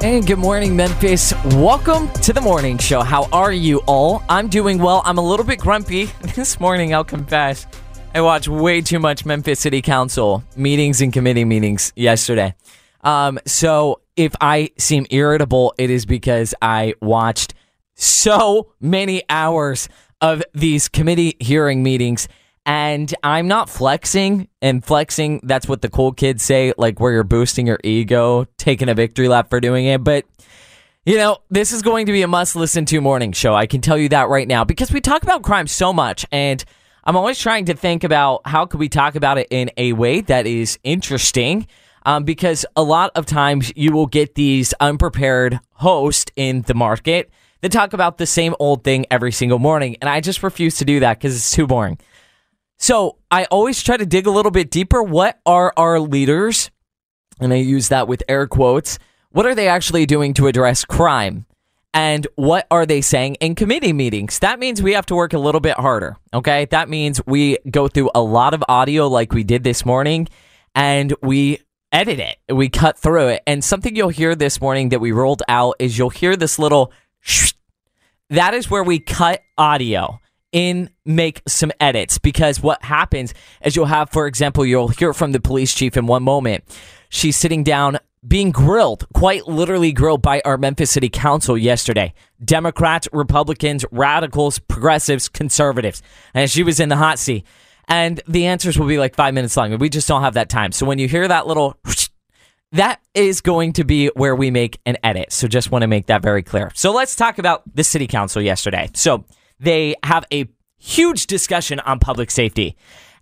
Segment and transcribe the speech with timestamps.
[0.00, 1.34] And good morning, Memphis.
[1.56, 3.00] Welcome to the morning show.
[3.00, 4.22] How are you all?
[4.28, 5.02] I'm doing well.
[5.04, 6.04] I'm a little bit grumpy
[6.36, 7.66] this morning, I'll confess.
[8.14, 12.54] I watched way too much Memphis City Council meetings and committee meetings yesterday.
[13.02, 17.54] Um, so if I seem irritable, it is because I watched
[17.96, 19.88] so many hours
[20.20, 22.28] of these committee hearing meetings
[22.66, 27.24] and I'm not flexing, and flexing, that's what the cool kids say, like where you're
[27.24, 30.04] boosting your ego, taking a victory lap for doing it.
[30.04, 30.26] But,
[31.06, 33.54] you know, this is going to be a must listen to morning show.
[33.54, 36.26] I can tell you that right now because we talk about crime so much.
[36.30, 36.62] And
[37.04, 40.20] I'm always trying to think about how could we talk about it in a way
[40.22, 41.66] that is interesting.
[42.04, 47.30] Um, because a lot of times you will get these unprepared hosts in the market
[47.60, 49.96] that talk about the same old thing every single morning.
[50.00, 51.98] And I just refuse to do that because it's too boring.
[52.78, 55.02] So I always try to dig a little bit deeper.
[55.02, 56.70] What are our leaders,
[57.40, 58.98] and I use that with air quotes,
[59.30, 61.44] what are they actually doing to address crime?
[61.92, 64.38] And what are they saying in committee meetings?
[64.38, 66.16] That means we have to work a little bit harder.
[66.32, 66.66] Okay.
[66.66, 70.28] That means we go through a lot of audio like we did this morning
[70.74, 72.36] and we edit it.
[72.54, 73.42] We cut through it.
[73.46, 76.92] And something you'll hear this morning that we rolled out is you'll hear this little
[78.30, 80.20] that is where we cut audio
[80.52, 82.18] in make some edits.
[82.18, 86.06] Because what happens is you'll have for example you'll hear from the police chief in
[86.06, 86.64] one moment.
[87.08, 92.12] She's sitting down being grilled quite literally grilled by our Memphis City Council yesterday.
[92.44, 96.02] Democrats Republicans radicals progressives conservatives.
[96.34, 97.46] And she was in the hot seat.
[97.86, 100.48] And the answers will be like 5 minutes long but we just don't have that
[100.48, 100.72] time.
[100.72, 101.76] So when you hear that little
[102.72, 105.32] that is going to be where we make an edit.
[105.32, 106.70] So just want to make that very clear.
[106.74, 108.90] So let's talk about the city council yesterday.
[108.94, 109.24] So
[109.60, 112.76] they have a huge discussion on public safety.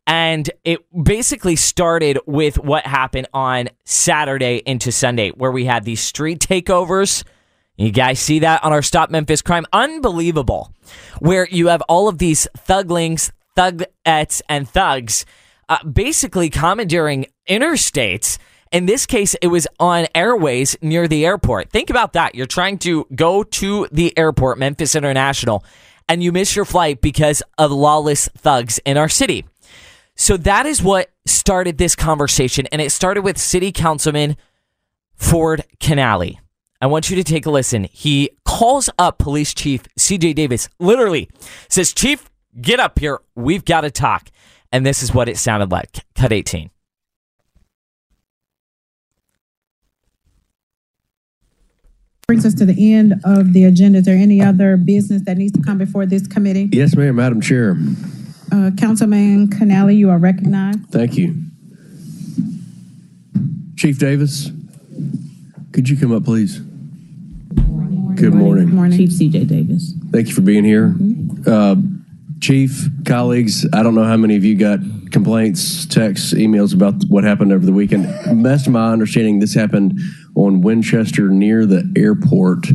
[0.06, 6.01] And it basically started with what happened on Saturday into Sunday, where we had these
[6.01, 7.25] street takeovers.
[7.77, 9.67] You guys see that on our Stop Memphis Crime?
[9.73, 10.73] Unbelievable.
[11.19, 15.27] Where you have all of these thuglings, thugettes, and thugs
[15.69, 18.39] uh, basically commandeering interstates.
[18.73, 21.70] In this case, it was on airways near the airport.
[21.70, 22.35] Think about that.
[22.35, 25.64] You're trying to go to the airport, Memphis International,
[26.08, 29.44] and you miss your flight because of lawless thugs in our city.
[30.14, 34.36] So that is what started this conversation, and it started with City Councilman
[35.14, 36.39] Ford Canale.
[36.80, 37.84] I want you to take a listen.
[37.84, 41.28] He calls up Police Chief CJ Davis, literally
[41.68, 42.30] says, Chief,
[42.61, 43.20] get up here.
[43.34, 44.30] We've got to talk.
[44.72, 46.05] And this is what it sounded like.
[46.14, 46.70] Cut 18.
[52.29, 54.01] Brings us to the end of the agenda.
[54.01, 56.69] Is there any other business that needs to come before this committee?
[56.73, 57.77] Yes, ma'am, Madam Chair.
[58.51, 60.81] Uh, Councilman Canale, you are recognized.
[60.91, 61.37] Thank you.
[63.77, 64.51] Chief Davis,
[65.70, 66.59] could you come up, please?
[66.59, 68.64] Good morning.
[68.64, 68.98] Good Morning.
[68.98, 69.93] Chief CJ Davis.
[70.11, 70.97] Thank you for being here.
[71.47, 71.77] Uh,
[72.46, 74.79] Chief, colleagues, I don't know how many of you got
[75.11, 78.05] complaints, texts, emails about what happened over the weekend.
[78.40, 79.98] Best of my understanding, this happened
[80.36, 82.68] on Winchester near the airport.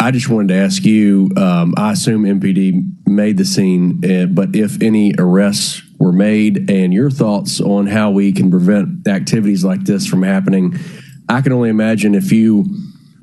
[0.00, 1.30] I just wanted to ask you.
[1.36, 6.92] Um, I assume MPD made the scene, uh, but if any arrests were made, and
[6.92, 10.76] your thoughts on how we can prevent activities like this from happening.
[11.28, 12.64] I can only imagine if you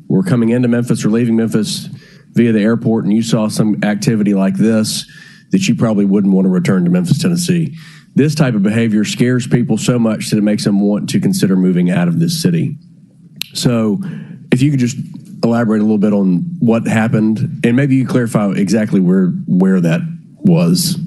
[0.07, 1.89] were coming into Memphis or leaving Memphis
[2.31, 5.05] via the airport and you saw some activity like this,
[5.51, 7.75] that you probably wouldn't want to return to Memphis, Tennessee.
[8.15, 11.55] This type of behavior scares people so much that it makes them want to consider
[11.55, 12.77] moving out of this city.
[13.53, 13.99] So,
[14.51, 14.97] if you could just
[15.43, 20.01] elaborate a little bit on what happened, and maybe you clarify exactly where where that
[20.37, 20.97] was.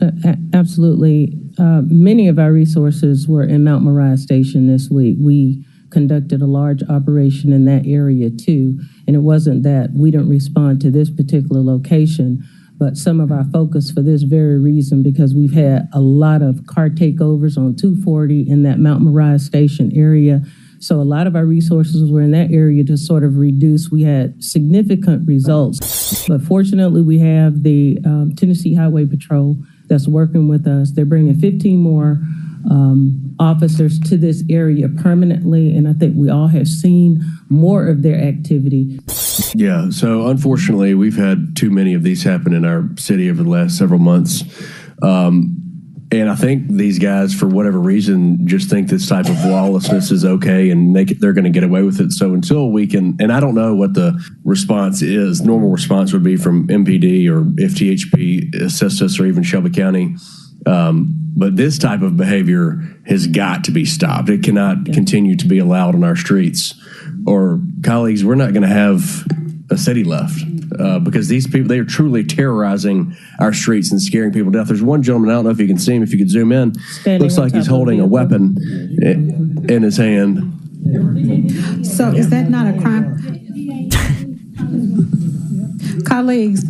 [0.00, 1.34] Uh, absolutely.
[1.58, 5.16] Uh, many of our resources were in Mount Moriah Station this week.
[5.20, 10.28] We conducted a large operation in that area too, and it wasn't that we didn't
[10.28, 12.44] respond to this particular location,
[12.78, 16.66] but some of our focus for this very reason because we've had a lot of
[16.66, 20.42] car takeovers on 240 in that Mount Moriah Station area
[20.80, 23.90] so a lot of our resources were in that area to sort of reduce.
[23.90, 29.56] We had significant results, but fortunately, we have the um, Tennessee Highway Patrol
[29.86, 30.92] that's working with us.
[30.92, 32.20] They're bringing 15 more
[32.70, 38.02] um, officers to this area permanently, and I think we all have seen more of
[38.02, 39.00] their activity.
[39.54, 43.48] Yeah, so unfortunately, we've had too many of these happen in our city over the
[43.48, 44.42] last several months.
[45.02, 45.58] Um,
[46.10, 50.24] and I think these guys, for whatever reason, just think this type of lawlessness is
[50.24, 52.12] okay and they, they're going to get away with it.
[52.12, 56.22] So until we can, and I don't know what the response is, normal response would
[56.22, 60.16] be from MPD or if THP assists us or even Shelby County.
[60.68, 64.28] Um, but this type of behavior has got to be stopped.
[64.28, 64.94] It cannot yeah.
[64.94, 66.74] continue to be allowed on our streets.
[67.26, 69.24] or colleagues, we're not going to have
[69.70, 70.40] a city left
[70.78, 74.68] uh, because these people they are truly terrorizing our streets and scaring people to death.
[74.68, 76.02] There's one gentleman I don't know if you can see him.
[76.02, 78.56] If you could zoom in, Standing looks like he's holding a weapon
[79.04, 80.54] i- in his hand.
[81.86, 83.16] So is that not a crime?
[86.06, 86.64] Colleagues,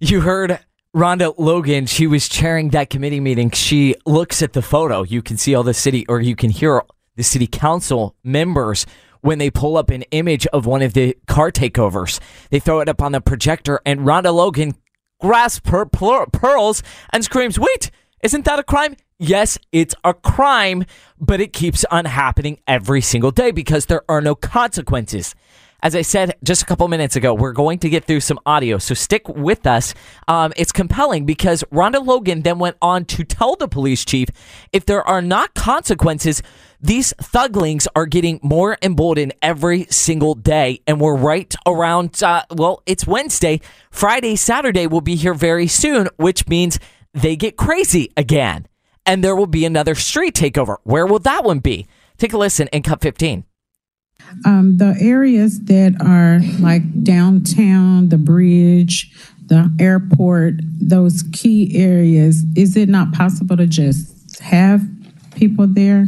[0.00, 0.58] You heard
[0.94, 1.86] Rhonda Logan.
[1.86, 3.52] She was chairing that committee meeting.
[3.52, 5.04] She looks at the photo.
[5.04, 6.82] You can see all the city, or you can hear
[7.14, 8.86] the city council members
[9.20, 12.18] when they pull up an image of one of the car takeovers.
[12.50, 14.74] They throw it up on the projector, and Rhonda Logan
[15.20, 16.82] grasps her pearls
[17.12, 17.92] and screams, Wait,
[18.24, 18.96] isn't that a crime?
[19.18, 20.84] Yes, it's a crime,
[21.20, 25.36] but it keeps on happening every single day because there are no consequences.
[25.82, 28.76] As I said just a couple minutes ago, we're going to get through some audio,
[28.78, 29.94] so stick with us.
[30.28, 34.28] Um, it's compelling because Rhonda Logan then went on to tell the police chief
[34.72, 36.42] if there are not consequences,
[36.80, 40.82] these thuglings are getting more emboldened every single day.
[40.86, 43.60] And we're right around, uh, well, it's Wednesday.
[43.90, 46.78] Friday, Saturday will be here very soon, which means
[47.14, 48.66] they get crazy again.
[49.06, 50.76] And there will be another street takeover.
[50.84, 51.86] Where will that one be?
[52.18, 53.44] Take a listen in Cut 15.
[54.44, 59.12] Um, the areas that are like downtown, the bridge,
[59.46, 64.82] the airport, those key areas, is it not possible to just have
[65.34, 66.06] people there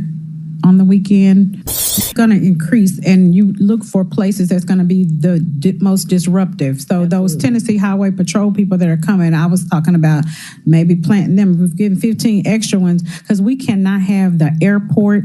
[0.64, 1.60] on the weekend?
[1.66, 5.78] It's going to increase, and you look for places that's going to be the di-
[5.80, 6.80] most disruptive.
[6.80, 10.24] So those Tennessee Highway Patrol people that are coming, I was talking about
[10.64, 11.58] maybe planting them.
[11.60, 15.24] We've given 15 extra ones because we cannot have the airport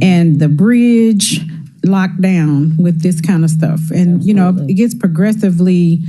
[0.00, 1.40] and the bridge
[1.84, 3.80] locked down with this kind of stuff.
[3.90, 6.00] And, you know, it gets progressively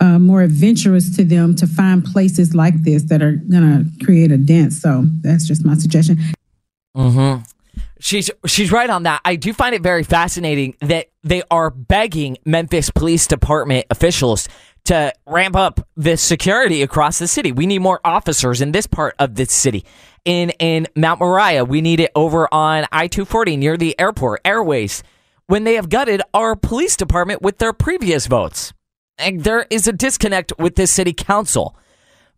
[0.00, 4.32] uh, more adventurous to them to find places like this that are going to create
[4.32, 4.72] a dent.
[4.72, 6.18] So that's just my suggestion.
[6.96, 7.42] Mm-hmm.
[8.00, 9.20] She's she's right on that.
[9.24, 14.48] I do find it very fascinating that they are begging Memphis Police Department officials
[14.86, 17.52] to ramp up the security across the city.
[17.52, 19.84] We need more officers in this part of the city.
[20.24, 25.02] In in Mount Moriah, we need it over on I-240 near the airport, airways.
[25.46, 28.72] When they have gutted our police department with their previous votes.
[29.18, 31.76] And there is a disconnect with this city council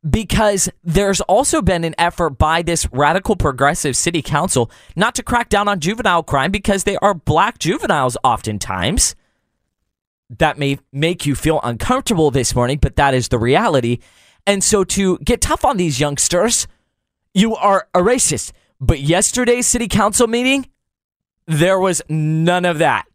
[0.08, 5.48] because there's also been an effort by this radical progressive city council not to crack
[5.48, 9.14] down on juvenile crime because they are black juveniles oftentimes.
[10.38, 13.98] That may make you feel uncomfortable this morning, but that is the reality.
[14.46, 16.66] And so to get tough on these youngsters,
[17.34, 18.52] you are a racist.
[18.80, 20.68] But yesterday's city council meeting,
[21.46, 23.06] there was none of that.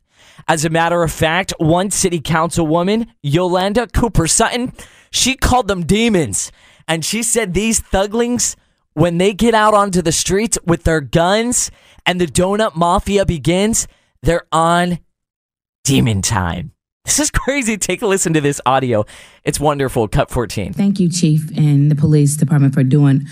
[0.48, 4.74] As a matter of fact, one city councilwoman, Yolanda Cooper Sutton,
[5.12, 6.51] she called them demons.
[6.88, 8.56] And she said these thuglings,
[8.94, 11.71] when they get out onto the streets with their guns
[12.06, 13.88] and the donut mafia begins,
[14.24, 15.00] they're on
[15.83, 16.71] demon time.
[17.09, 17.75] This is crazy.
[17.75, 19.03] Take a listen to this audio.
[19.44, 20.07] It's wonderful.
[20.07, 20.73] Cut 14.
[20.73, 23.25] Thank you, Chief, and the police department for doing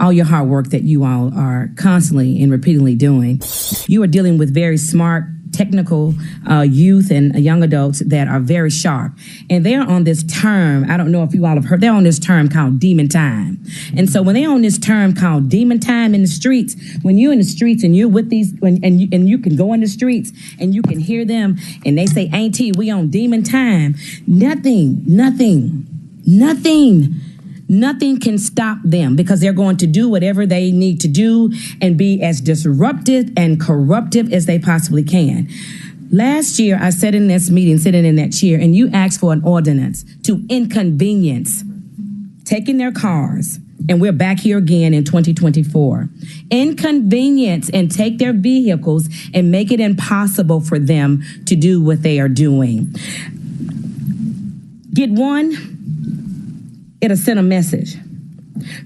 [0.00, 3.40] all your hard work that you all are constantly and repeatedly doing.
[3.86, 6.14] You are dealing with very smart, technical
[6.48, 9.12] uh, youth and young adults that are very sharp.
[9.48, 12.04] And they're on this term, I don't know if you all have heard, they're on
[12.04, 13.62] this term called demon time.
[13.96, 17.32] And so when they're on this term called demon time in the streets, when you're
[17.32, 19.80] in the streets and you're with these, when, and, you, and you can go in
[19.80, 23.94] the streets and you can hear them and they say, Auntie, we on demon time,
[24.26, 25.86] nothing, nothing,
[26.26, 27.14] nothing.
[27.70, 31.96] Nothing can stop them because they're going to do whatever they need to do and
[31.96, 35.48] be as disruptive and corruptive as they possibly can.
[36.10, 39.32] Last year, I sat in this meeting, sitting in that chair, and you asked for
[39.32, 41.62] an ordinance to inconvenience
[42.44, 46.08] taking their cars, and we're back here again in 2024.
[46.50, 52.18] Inconvenience and take their vehicles and make it impossible for them to do what they
[52.18, 52.92] are doing.
[54.92, 55.79] Get one,
[57.00, 57.96] it'll send a message.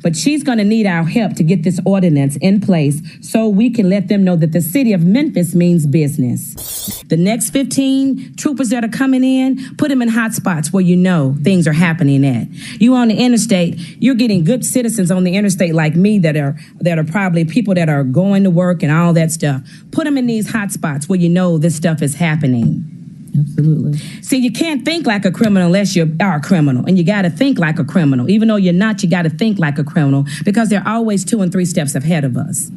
[0.03, 3.71] But she's going to need our help to get this ordinance in place so we
[3.71, 7.03] can let them know that the city of Memphis means business.
[7.09, 10.97] The next 15 troopers that are coming in, put them in hot spots where you
[10.97, 12.49] know things are happening at.
[12.81, 16.57] You on the interstate, you're getting good citizens on the interstate like me that are
[16.81, 19.63] that are probably people that are going to work and all that stuff.
[19.91, 23.04] Put them in these hot spots where you know this stuff is happening.
[23.37, 23.99] Absolutely.
[24.23, 26.85] See, you can't think like a criminal unless you are a criminal.
[26.87, 28.31] And you got to think like a criminal.
[28.31, 31.41] Even though you're not, you got to think like a criminal because they're always two
[31.43, 32.71] and three steps ahead of us.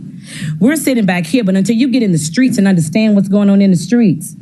[0.60, 3.50] We're sitting back here, but until you get in the streets and understand what's going
[3.50, 4.36] on in the streets,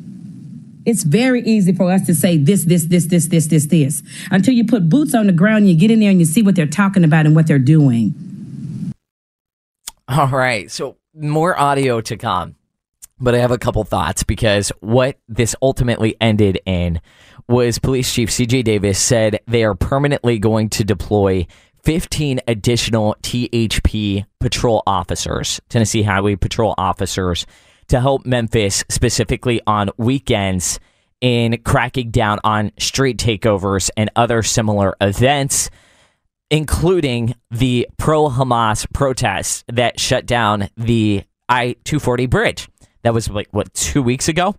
[0.85, 4.03] it's very easy for us to say this, this, this, this, this, this, this.
[4.31, 6.41] Until you put boots on the ground and you get in there and you see
[6.41, 8.13] what they're talking about and what they're doing.
[10.07, 10.69] All right.
[10.71, 12.55] So more audio to come.
[13.19, 16.99] But I have a couple thoughts because what this ultimately ended in
[17.47, 21.47] was Police Chief CJ Davis said they are permanently going to deploy
[21.83, 27.45] 15 additional THP patrol officers, Tennessee Highway Patrol officers,
[27.87, 30.79] to help Memphis specifically on weekends
[31.21, 35.69] in cracking down on street takeovers and other similar events,
[36.49, 42.67] including the pro Hamas protests that shut down the I 240 bridge.
[43.05, 44.55] That was like, what, two weeks ago?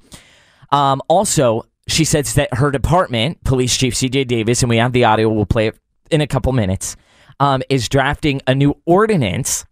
[0.70, 5.02] Um, also, she says that her department, Police Chief CJ Davis, and we have the
[5.02, 5.78] audio, we'll play it
[6.12, 6.94] in a couple minutes,
[7.40, 9.64] um, is drafting a new ordinance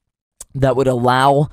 [0.57, 1.51] that would allow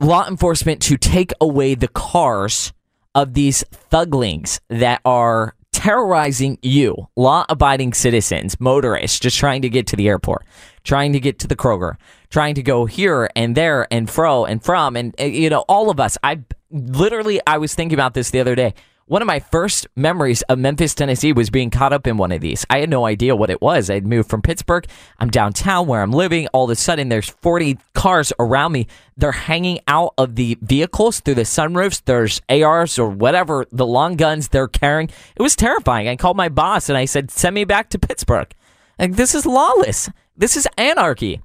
[0.00, 2.74] law enforcement to take away the cars
[3.14, 9.86] of these thuglings that are terrorizing you, law abiding citizens, motorists, just trying to get
[9.86, 10.44] to the airport,
[10.84, 11.96] trying to get to the Kroger,
[12.30, 14.96] trying to go here and there and fro and from.
[14.96, 18.40] And, uh, you know, all of us, I literally, I was thinking about this the
[18.40, 18.74] other day.
[19.06, 22.40] One of my first memories of Memphis, Tennessee was being caught up in one of
[22.40, 22.64] these.
[22.70, 23.90] I had no idea what it was.
[23.90, 24.86] I'd moved from Pittsburgh.
[25.18, 26.46] I'm downtown where I'm living.
[26.54, 28.86] All of a sudden, there's 40 cars around me.
[29.18, 32.00] They're hanging out of the vehicles through the sunroofs.
[32.06, 35.10] There's ARs or whatever, the long guns they're carrying.
[35.36, 36.08] It was terrifying.
[36.08, 38.50] I called my boss and I said, send me back to Pittsburgh.
[38.98, 40.10] Like, this is lawless.
[40.36, 41.40] This is anarchy.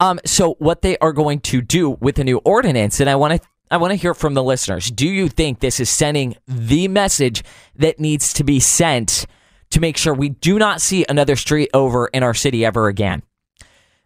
[0.00, 3.40] Um, so, what they are going to do with the new ordinance, and I want
[3.40, 4.90] to I want to hear from the listeners.
[4.90, 7.42] Do you think this is sending the message
[7.76, 9.24] that needs to be sent
[9.70, 13.22] to make sure we do not see another street over in our city ever again?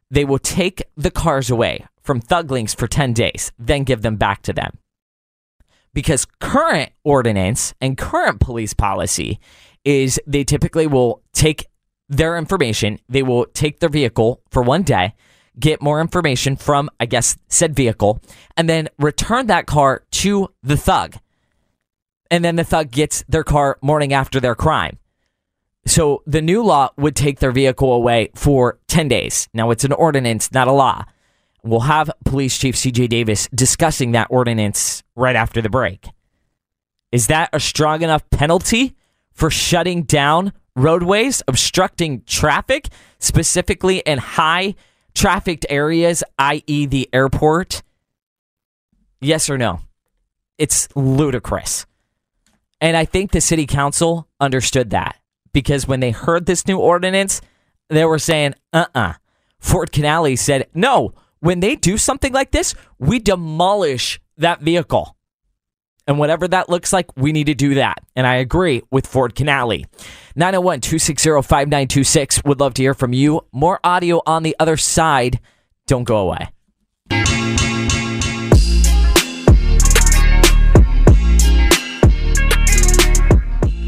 [0.09, 4.43] They will take the cars away from thuglings for 10 days, then give them back
[4.43, 4.79] to them.
[5.93, 9.41] Because current ordinance and current police policy
[9.85, 11.67] is they typically will take
[12.08, 15.14] their information, they will take their vehicle for one day,
[15.58, 18.20] get more information from, I guess, said vehicle,
[18.56, 21.16] and then return that car to the thug.
[22.30, 24.98] And then the thug gets their car morning after their crime.
[25.86, 29.48] So the new law would take their vehicle away for 10 days.
[29.54, 31.04] Now it's an ordinance, not a law.
[31.62, 36.08] We'll have Police Chief CJ Davis discussing that ordinance right after the break.
[37.12, 38.96] Is that a strong enough penalty
[39.32, 44.75] for shutting down roadways, obstructing traffic, specifically in high
[45.14, 47.83] trafficked areas, i.e., the airport?
[49.21, 49.80] Yes or no?
[50.59, 51.87] It's ludicrous.
[52.80, 55.16] And I think the city council understood that
[55.52, 57.40] because when they heard this new ordinance,
[57.88, 59.00] they were saying, uh uh-uh.
[59.00, 59.12] uh.
[59.59, 65.16] Ford Canale said, no, when they do something like this, we demolish that vehicle.
[66.06, 67.99] And whatever that looks like, we need to do that.
[68.14, 69.85] And I agree with Ford Canale.
[70.37, 72.45] 901 260 5926.
[72.45, 73.40] Would love to hear from you.
[73.52, 75.40] More audio on the other side.
[75.87, 76.50] Don't go away.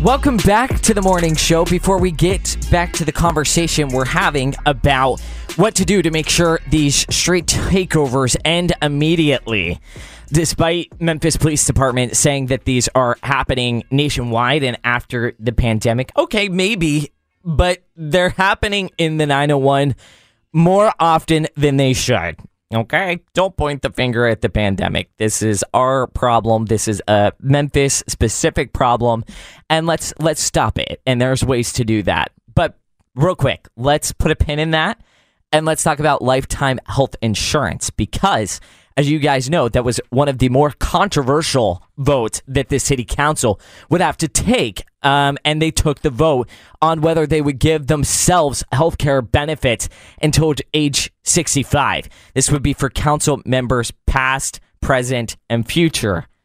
[0.03, 1.67] Welcome back to the morning show.
[1.67, 5.21] Before we get back to the conversation we're having about
[5.57, 9.81] what to do to make sure these street takeovers end immediately,
[10.33, 16.11] despite Memphis Police Department saying that these are happening nationwide and after the pandemic.
[16.17, 17.13] Okay, maybe,
[17.45, 19.95] but they're happening in the 901
[20.53, 22.37] more often than they should.
[22.75, 25.11] Okay, don't point the finger at the pandemic.
[25.17, 26.67] This is our problem.
[26.67, 29.25] This is a Memphis specific problem,
[29.71, 31.01] and let's let's stop it.
[31.07, 32.31] And there's ways to do that.
[32.55, 32.79] But
[33.15, 35.01] real quick, let's put a pin in that
[35.53, 38.61] and let's talk about lifetime health insurance because
[38.99, 43.05] as you guys know, that was one of the more controversial votes that the city
[43.05, 44.85] council would have to take.
[45.05, 46.49] Um, and they took the vote
[46.83, 49.89] on whether they would give themselves health care benefits
[50.21, 52.09] until age 65.
[52.35, 56.27] This would be for council members past, present, and future.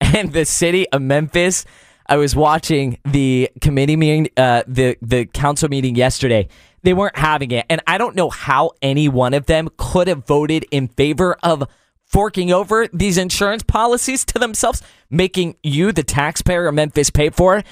[0.00, 1.64] And the city of Memphis,
[2.06, 6.48] I was watching the committee meeting, uh, the the council meeting yesterday,
[6.86, 7.66] they weren't having it.
[7.68, 11.68] And I don't know how any one of them could have voted in favor of
[12.04, 17.58] forking over these insurance policies to themselves, making you, the taxpayer of Memphis, pay for
[17.58, 17.66] it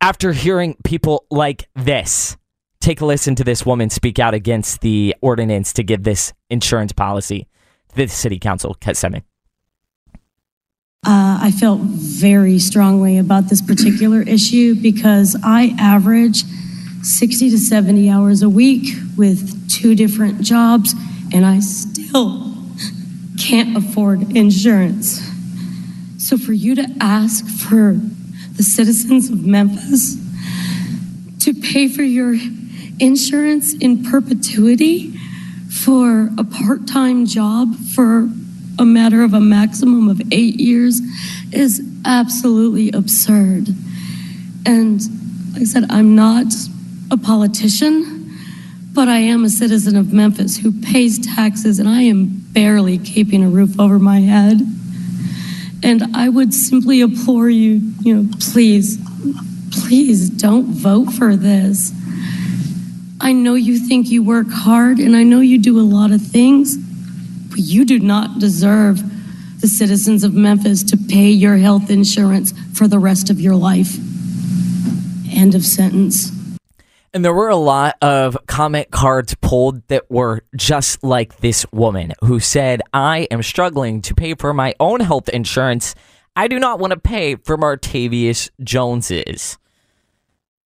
[0.00, 2.36] after hearing people like this.
[2.80, 6.90] Take a listen to this woman speak out against the ordinance to give this insurance
[6.90, 7.46] policy
[7.90, 8.76] to the city council.
[8.80, 9.22] Kesemi.
[11.06, 16.42] Uh, I felt very strongly about this particular issue because I average
[17.02, 20.94] 60 to 70 hours a week with two different jobs,
[21.32, 22.54] and I still
[23.38, 25.26] can't afford insurance.
[26.18, 27.98] So, for you to ask for
[28.56, 30.16] the citizens of Memphis
[31.40, 32.36] to pay for your
[32.98, 35.16] insurance in perpetuity
[35.70, 38.28] for a part time job for
[38.78, 41.00] a matter of a maximum of eight years
[41.52, 43.68] is absolutely absurd.
[44.66, 45.00] And
[45.52, 46.46] like I said, I'm not
[47.10, 48.38] a politician,
[48.92, 53.44] but I am a citizen of Memphis who pays taxes, and I am barely keeping
[53.44, 54.60] a roof over my head.
[55.82, 58.98] And I would simply implore you, you know, please,
[59.70, 61.92] please don't vote for this.
[63.20, 66.20] I know you think you work hard, and I know you do a lot of
[66.20, 69.02] things, but you do not deserve
[69.60, 73.96] the citizens of Memphis to pay your health insurance for the rest of your life.
[75.32, 76.39] End of sentence.
[77.12, 82.12] And there were a lot of comment cards pulled that were just like this woman
[82.22, 85.96] who said, I am struggling to pay for my own health insurance.
[86.36, 89.58] I do not want to pay for Martavius Jones's.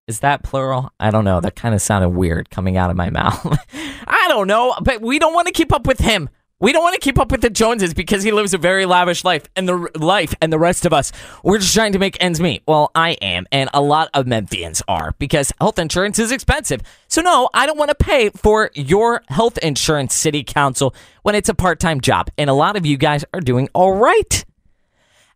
[0.05, 0.91] Is that plural?
[0.99, 1.39] I don't know.
[1.39, 3.57] That kind of sounded weird coming out of my mouth.
[4.05, 6.29] I don't know, but we don't want to keep up with him.
[6.63, 9.25] We don't want to keep up with the Joneses because he lives a very lavish
[9.25, 11.11] life, and the life and the rest of us,
[11.43, 12.63] we're just trying to make ends meet.
[12.65, 16.79] Well, I am, and a lot of Memphians are because health insurance is expensive.
[17.09, 21.49] So no, I don't want to pay for your health insurance, City Council, when it's
[21.49, 24.45] a part-time job, and a lot of you guys are doing all right.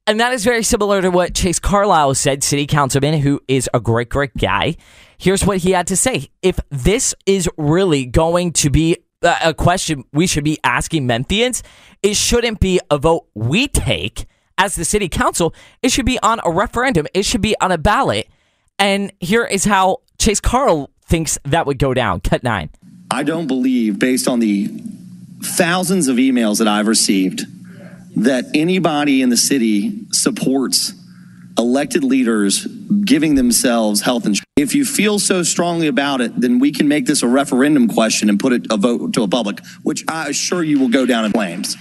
[0.08, 3.82] And that is very similar to what Chase Carlisle said, city councilman, who is a
[3.82, 4.78] great, great guy.
[5.18, 6.30] Here's what he had to say.
[6.42, 11.64] If this is really going to be Uh, a question we should be asking Memphians,
[12.04, 14.28] it shouldn't be a vote we take
[14.60, 15.56] as the city council.
[15.82, 17.08] It should be on a referendum.
[17.16, 18.28] It should be on a ballot.
[18.78, 22.20] And here is how Chase Carl thinks that would go down.
[22.20, 22.70] Cut nine.
[23.10, 24.70] I don't believe, based on the
[25.42, 27.42] thousands of emails that I've received,
[28.16, 30.94] that anybody in the city supports
[31.58, 32.66] elected leaders
[33.04, 34.47] giving themselves health insurance.
[34.58, 38.28] If you feel so strongly about it, then we can make this a referendum question
[38.28, 41.26] and put it a vote to a public, which I assure you will go down
[41.26, 41.78] in flames.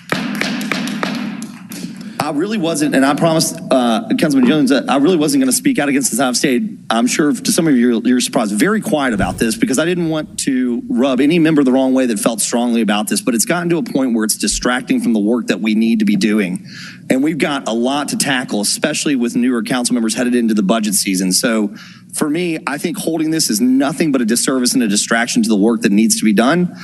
[2.21, 5.57] I really wasn't, and I promised uh, Councilman Jones that I really wasn't going to
[5.57, 6.19] speak out against this.
[6.19, 9.57] I've stayed, I'm sure to some of you, you're, you're surprised, very quiet about this
[9.57, 13.09] because I didn't want to rub any member the wrong way that felt strongly about
[13.09, 13.23] this.
[13.23, 16.01] But it's gotten to a point where it's distracting from the work that we need
[16.01, 16.67] to be doing.
[17.09, 20.65] And we've got a lot to tackle, especially with newer council members headed into the
[20.65, 21.31] budget season.
[21.33, 21.77] So
[22.17, 25.49] for me, I think holding this is nothing but a disservice and a distraction to
[25.49, 26.83] the work that needs to be done.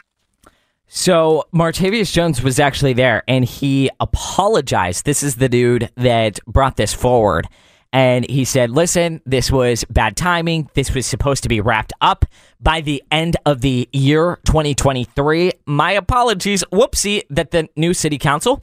[0.89, 5.07] So Martavius Jones was actually there and he apologized.
[5.07, 7.49] This is the dude that brought this forward.
[7.95, 10.71] And he said, listen, this was bad timing.
[10.75, 12.25] This was supposed to be wrapped up
[12.61, 15.53] by the end of the year 2023.
[15.67, 16.65] My apologies.
[16.73, 18.63] Whoopsie that the new city council,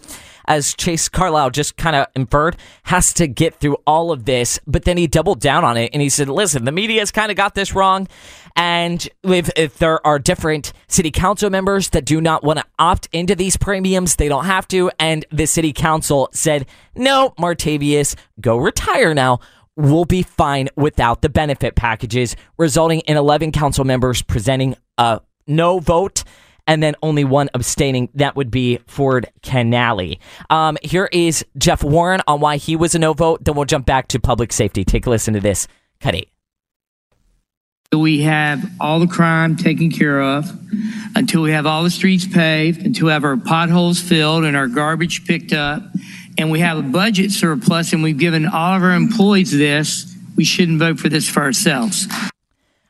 [0.49, 4.59] as Chase Carlisle just kind of inferred, has to get through all of this.
[4.65, 7.37] But then he doubled down on it and he said, listen, the media's kind of
[7.37, 8.07] got this wrong.
[8.55, 13.07] And if, if there are different city council members that do not want to opt
[13.13, 14.91] into these premiums, they don't have to.
[14.99, 19.39] And the city council said, no, Martavius, go retire now.
[19.75, 25.79] We'll be fine without the benefit packages, resulting in 11 council members presenting a no
[25.79, 26.23] vote
[26.69, 28.07] and then only one abstaining.
[28.13, 30.17] That would be Ford Canale.
[30.49, 33.43] Um, here is Jeff Warren on why he was a no vote.
[33.43, 34.85] Then we'll jump back to public safety.
[34.85, 35.67] Take a listen to this.
[35.99, 36.29] Cut eight
[37.91, 40.47] we have all the crime taken care of,
[41.15, 44.67] until we have all the streets paved, until we have our potholes filled and our
[44.67, 45.81] garbage picked up,
[46.37, 50.43] and we have a budget surplus and we've given all of our employees this, we
[50.43, 52.07] shouldn't vote for this for ourselves.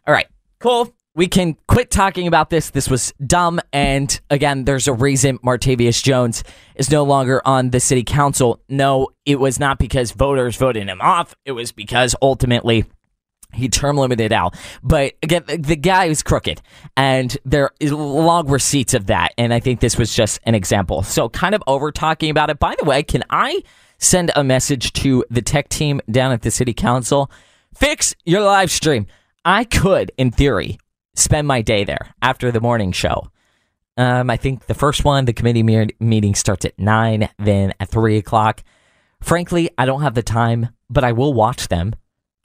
[0.06, 0.28] All right,
[0.60, 0.94] cool.
[1.16, 2.70] We can quit talking about this.
[2.70, 3.60] This was dumb.
[3.74, 6.44] And again, there's a reason Martavius Jones
[6.76, 8.62] is no longer on the city council.
[8.70, 11.36] No, it was not because voters voted him off.
[11.46, 12.86] It was because ultimately
[13.54, 14.56] he term limited out.
[14.84, 16.62] But again, the guy is crooked,
[16.96, 19.34] and there is long receipts of that.
[19.38, 21.04] And I think this was just an example.
[21.04, 22.60] So, kind of over talking about it.
[22.60, 23.64] By the way, can I
[23.98, 27.32] send a message to the tech team down at the city council?
[27.76, 29.08] Fix your live stream.
[29.46, 30.78] I could, in theory,
[31.20, 33.32] spend my day there after the morning show.
[33.98, 37.90] Um, I think the first one, the committee me- meeting starts at nine, then at
[37.90, 38.64] three o'clock.
[39.22, 41.96] Frankly, I don't have the time, but I will watch them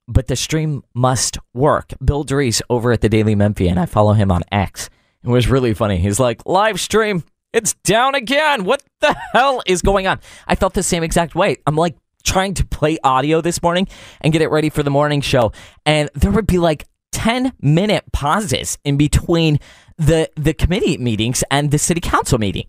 [0.07, 1.93] but the stream must work.
[2.05, 4.91] Bill Dries over at the Daily Memphian, I follow him on X.
[5.23, 5.99] It was really funny.
[5.99, 8.65] He's like, live stream, it's down again.
[8.65, 10.21] What the hell is going on?
[10.47, 11.57] I felt the same exact way.
[11.67, 13.89] I'm like trying to play audio this morning
[14.21, 15.53] and get it ready for the morning show.
[15.87, 19.59] And there would be like 10 minute pauses in between
[19.97, 22.67] the the committee meetings and the city council meeting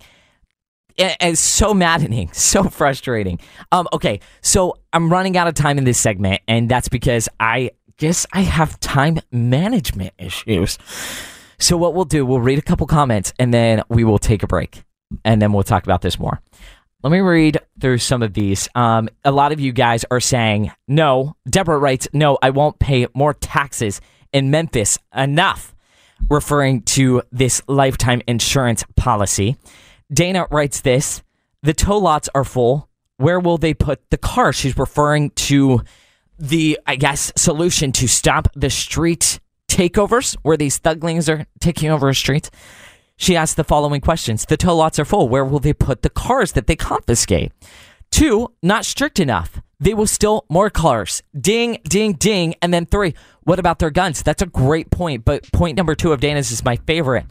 [0.98, 3.40] it's so maddening, so frustrating.
[3.72, 7.72] Um, okay, so I'm running out of time in this segment, and that's because I
[7.98, 10.78] guess I have time management issues.
[11.58, 14.48] So what we'll do, we'll read a couple comments, and then we will take a
[14.48, 14.84] break,
[15.24, 16.42] and then we'll talk about this more.
[17.04, 18.68] Let me read through some of these.
[18.74, 21.36] Um, a lot of you guys are saying no.
[21.48, 24.02] Deborah writes, no, I won't pay more taxes
[24.36, 25.00] in Memphis.
[25.16, 25.74] Enough,
[26.30, 29.56] referring to this lifetime insurance policy.
[30.14, 31.24] Dana writes this
[31.64, 32.90] the tow lots are full.
[33.18, 34.52] Where will they put the car?
[34.52, 35.82] She's referring to
[36.38, 42.10] the, I guess, solution to stop the street takeovers where these thuglings are taking over
[42.10, 42.50] a street.
[43.16, 45.30] She asks the following questions The tow lots are full.
[45.30, 47.54] Where will they put the cars that they confiscate?
[48.12, 49.62] Two, not strict enough.
[49.80, 51.22] They will steal more cars.
[51.40, 52.56] Ding, ding, ding.
[52.62, 54.24] And then three, what about their guns?
[54.24, 55.26] That's a great point.
[55.26, 57.26] But point number two of Dana's is my favorite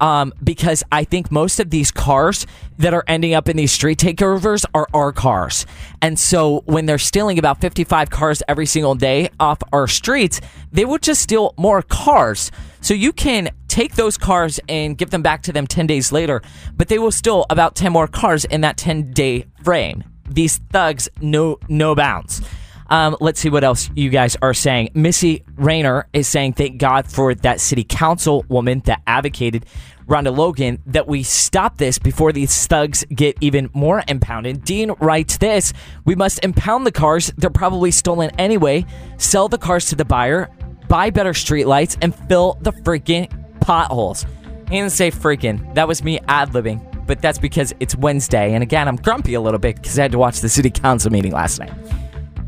[0.00, 2.46] um, because I think most of these cars
[2.78, 5.66] that are ending up in these street takeovers are our cars.
[6.00, 10.40] And so when they're stealing about 55 cars every single day off our streets,
[10.72, 12.50] they would just steal more cars.
[12.80, 16.42] So you can take those cars and give them back to them 10 days later,
[16.76, 20.02] but they will steal about 10 more cars in that 10 day frame.
[20.30, 22.42] These thugs no no bounds.
[22.90, 24.90] Um, let's see what else you guys are saying.
[24.94, 29.64] Missy Rayner is saying, thank God for that city council woman that advocated
[30.08, 34.64] Rhonda Logan that we stop this before these thugs get even more impounded.
[34.64, 35.72] Dean writes this
[36.04, 37.32] We must impound the cars.
[37.38, 38.84] They're probably stolen anyway.
[39.18, 40.50] Sell the cars to the buyer,
[40.88, 44.26] buy better streetlights, and fill the freaking potholes.
[44.66, 45.74] Didn't say freaking.
[45.76, 46.89] That was me ad libbing.
[47.10, 48.54] But that's because it's Wednesday.
[48.54, 51.10] And again, I'm grumpy a little bit because I had to watch the city council
[51.10, 51.72] meeting last night.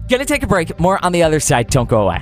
[0.09, 0.79] Gonna take a break.
[0.79, 1.67] More on the other side.
[1.67, 2.19] Don't go away.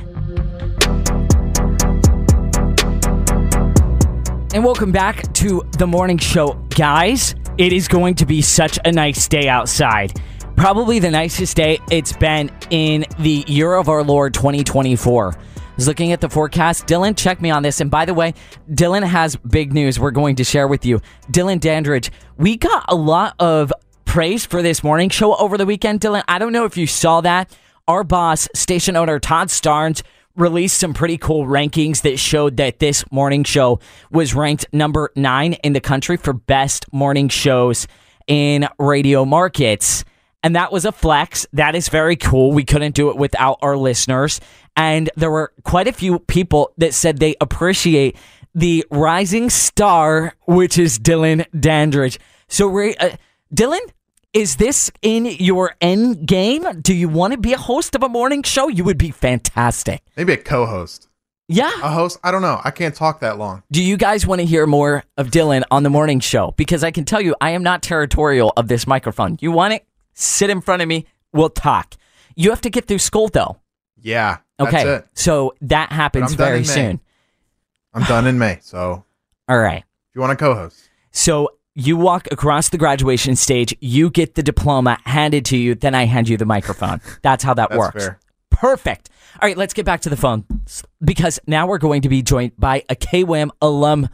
[4.55, 7.35] And welcome back to the morning show, guys.
[7.59, 10.19] It is going to be such a nice day outside.
[10.57, 15.37] Probably the nicest day it's been in the year of our Lord 2024
[15.87, 16.87] looking at the forecast.
[16.87, 17.81] Dylan, check me on this.
[17.81, 18.35] And by the way,
[18.71, 21.01] Dylan has big news we're going to share with you.
[21.31, 23.73] Dylan Dandridge, we got a lot of
[24.05, 26.01] praise for this morning show over the weekend.
[26.01, 27.57] Dylan, I don't know if you saw that.
[27.87, 30.03] Our boss, station owner Todd Starnes,
[30.37, 35.55] released some pretty cool rankings that showed that this morning show was ranked number nine
[35.55, 37.87] in the country for best morning shows
[38.27, 40.05] in radio markets.
[40.43, 41.47] And that was a flex.
[41.53, 42.53] That is very cool.
[42.53, 44.41] We couldn't do it without our listeners.
[44.81, 48.17] And there were quite a few people that said they appreciate
[48.55, 52.19] the rising star, which is Dylan Dandridge.
[52.49, 53.17] So, uh,
[53.55, 53.81] Dylan,
[54.33, 56.65] is this in your end game?
[56.81, 58.69] Do you want to be a host of a morning show?
[58.69, 60.03] You would be fantastic.
[60.17, 61.09] Maybe a co host.
[61.47, 61.73] Yeah.
[61.83, 62.19] A host?
[62.25, 62.59] I don't know.
[62.65, 63.63] I can't talk that long.
[63.71, 66.55] Do you guys want to hear more of Dylan on the morning show?
[66.57, 69.37] Because I can tell you, I am not territorial of this microphone.
[69.43, 69.85] You want it?
[70.15, 71.05] Sit in front of me.
[71.35, 71.97] We'll talk.
[72.35, 73.59] You have to get through school, though.
[74.03, 74.39] Yeah.
[74.61, 75.03] Okay.
[75.15, 77.01] So that happens very soon.
[77.95, 78.59] I'm done in May.
[78.63, 79.05] So.
[79.49, 79.79] All right.
[79.79, 80.89] If you want to co host.
[81.13, 85.95] So you walk across the graduation stage, you get the diploma handed to you, then
[85.95, 87.01] I hand you the microphone.
[87.23, 88.05] That's how that That's works.
[88.05, 88.21] fair.
[88.51, 89.09] Perfect.
[89.41, 90.45] All right, let's get back to the phone
[91.03, 94.09] because now we're going to be joined by a KWAM alum,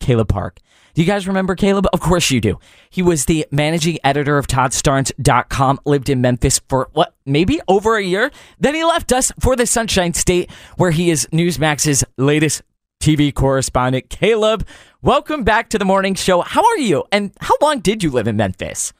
[0.00, 0.60] Caleb Parke.
[0.98, 1.86] Do you guys remember Caleb?
[1.92, 2.58] Of course you do.
[2.90, 8.02] He was the managing editor of ToddStarnes.com, lived in Memphis for what, maybe over a
[8.02, 8.32] year?
[8.58, 12.62] Then he left us for the Sunshine State, where he is Newsmax's latest
[13.00, 14.10] TV correspondent.
[14.10, 14.66] Caleb,
[15.00, 16.40] welcome back to the morning show.
[16.40, 17.04] How are you?
[17.12, 18.92] And how long did you live in Memphis?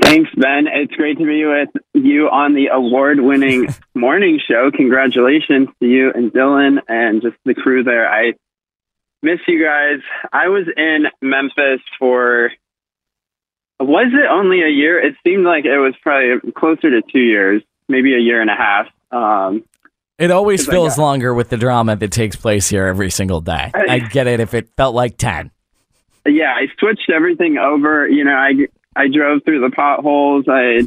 [0.00, 0.68] Thanks, Ben.
[0.68, 4.70] It's great to be with you on the award winning morning show.
[4.70, 8.08] Congratulations to you and Dylan and just the crew there.
[8.08, 8.34] I
[9.24, 10.00] miss you guys.
[10.32, 12.50] I was in Memphis for,
[13.80, 14.98] was it only a year?
[15.04, 18.54] It seemed like it was probably closer to two years, maybe a year and a
[18.56, 18.86] half.
[19.10, 19.64] Um,
[20.18, 23.70] It always feels got- longer with the drama that takes place here every single day.
[23.74, 25.50] I get it if it felt like 10.
[26.26, 28.08] yeah, I switched everything over.
[28.08, 30.44] You know, I I drove through the potholes.
[30.48, 30.78] I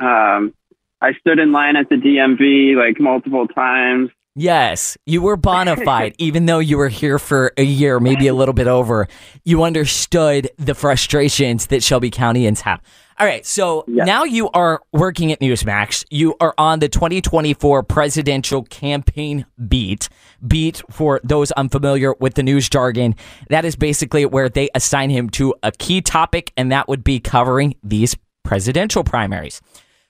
[0.00, 0.54] um
[1.00, 4.10] I stood in line at the DMV like multiple times.
[4.38, 8.34] Yes, you were bona fide, even though you were here for a year, maybe a
[8.34, 9.08] little bit over.
[9.44, 12.80] You understood the frustrations that Shelby Countyans have.
[13.18, 16.04] All right, so now you are working at Newsmax.
[16.08, 20.08] You are on the 2024 presidential campaign beat.
[20.46, 23.16] Beat, for those unfamiliar with the news jargon,
[23.48, 27.18] that is basically where they assign him to a key topic, and that would be
[27.18, 29.60] covering these presidential primaries.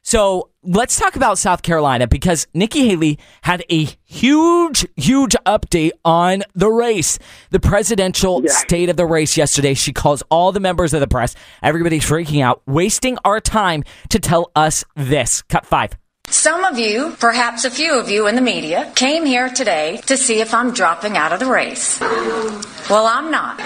[0.09, 6.45] So let's talk about South Carolina because Nikki Haley had a huge, huge update on
[6.55, 7.19] the race,
[7.51, 9.75] the presidential state of the race yesterday.
[9.75, 14.19] She calls all the members of the press, everybody's freaking out, wasting our time to
[14.19, 15.43] tell us this.
[15.43, 15.91] Cut five.
[16.31, 20.17] Some of you, perhaps a few of you in the media, came here today to
[20.17, 22.01] see if I'm dropping out of the race.
[22.01, 23.61] Well, I'm not.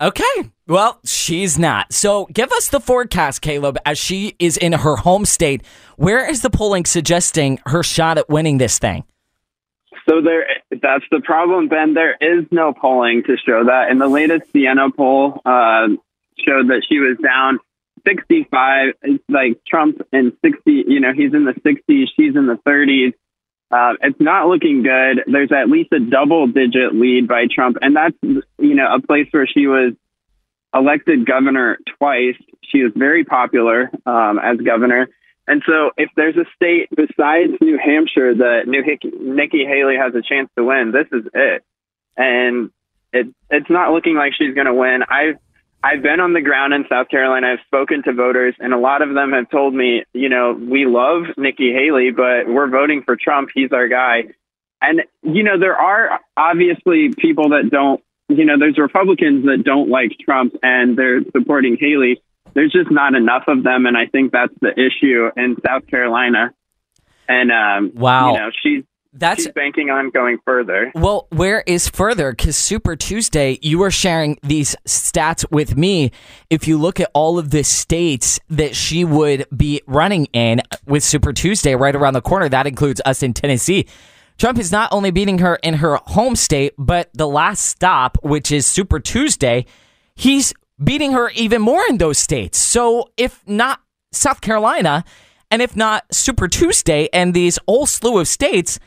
[0.00, 0.50] Okay.
[0.68, 1.92] Well, she's not.
[1.92, 5.62] So give us the forecast, Caleb, as she is in her home state.
[5.96, 9.04] Where is the polling suggesting her shot at winning this thing?
[10.08, 11.94] So there, that's the problem, Ben.
[11.94, 13.90] There is no polling to show that.
[13.90, 15.88] And the latest Siena poll uh,
[16.38, 17.58] showed that she was down
[18.06, 18.94] 65.
[19.02, 20.60] It's like Trump in 60.
[20.86, 23.12] You know, he's in the 60s, she's in the 30s.
[23.70, 25.24] Uh, it's not looking good.
[25.26, 29.46] There's at least a double-digit lead by Trump, and that's you know a place where
[29.46, 29.92] she was
[30.74, 32.36] elected governor twice.
[32.62, 35.08] She was very popular um, as governor.
[35.46, 40.14] And so, if there's a state besides New Hampshire that New Hick- Nikki Haley has
[40.14, 41.64] a chance to win, this is it.
[42.16, 42.70] And
[43.12, 45.02] it it's not looking like she's going to win.
[45.08, 45.38] I've
[45.82, 47.52] I've been on the ground in South Carolina.
[47.52, 50.86] I've spoken to voters, and a lot of them have told me, you know, we
[50.86, 53.50] love Nikki Haley, but we're voting for Trump.
[53.54, 54.34] He's our guy.
[54.80, 58.02] And you know, there are obviously people that don't.
[58.28, 62.20] You know, there's Republicans that don't like Trump, and they're supporting Haley
[62.54, 66.52] there's just not enough of them, and I think that's the issue in South Carolina.
[67.28, 70.92] And um, wow, you know, she's that's banking on going further.
[70.94, 72.32] Well, where is further?
[72.32, 76.12] Because Super Tuesday, you were sharing these stats with me.
[76.50, 81.02] If you look at all of the states that she would be running in with
[81.02, 83.86] Super Tuesday right around the corner, that includes us in Tennessee.
[84.36, 88.52] Trump is not only beating her in her home state, but the last stop, which
[88.52, 89.66] is Super Tuesday,
[90.14, 92.58] he's beating her even more in those states.
[92.58, 93.80] So if not
[94.12, 95.04] South Carolina,
[95.50, 98.78] and if not Super Tuesday and these whole slew of states,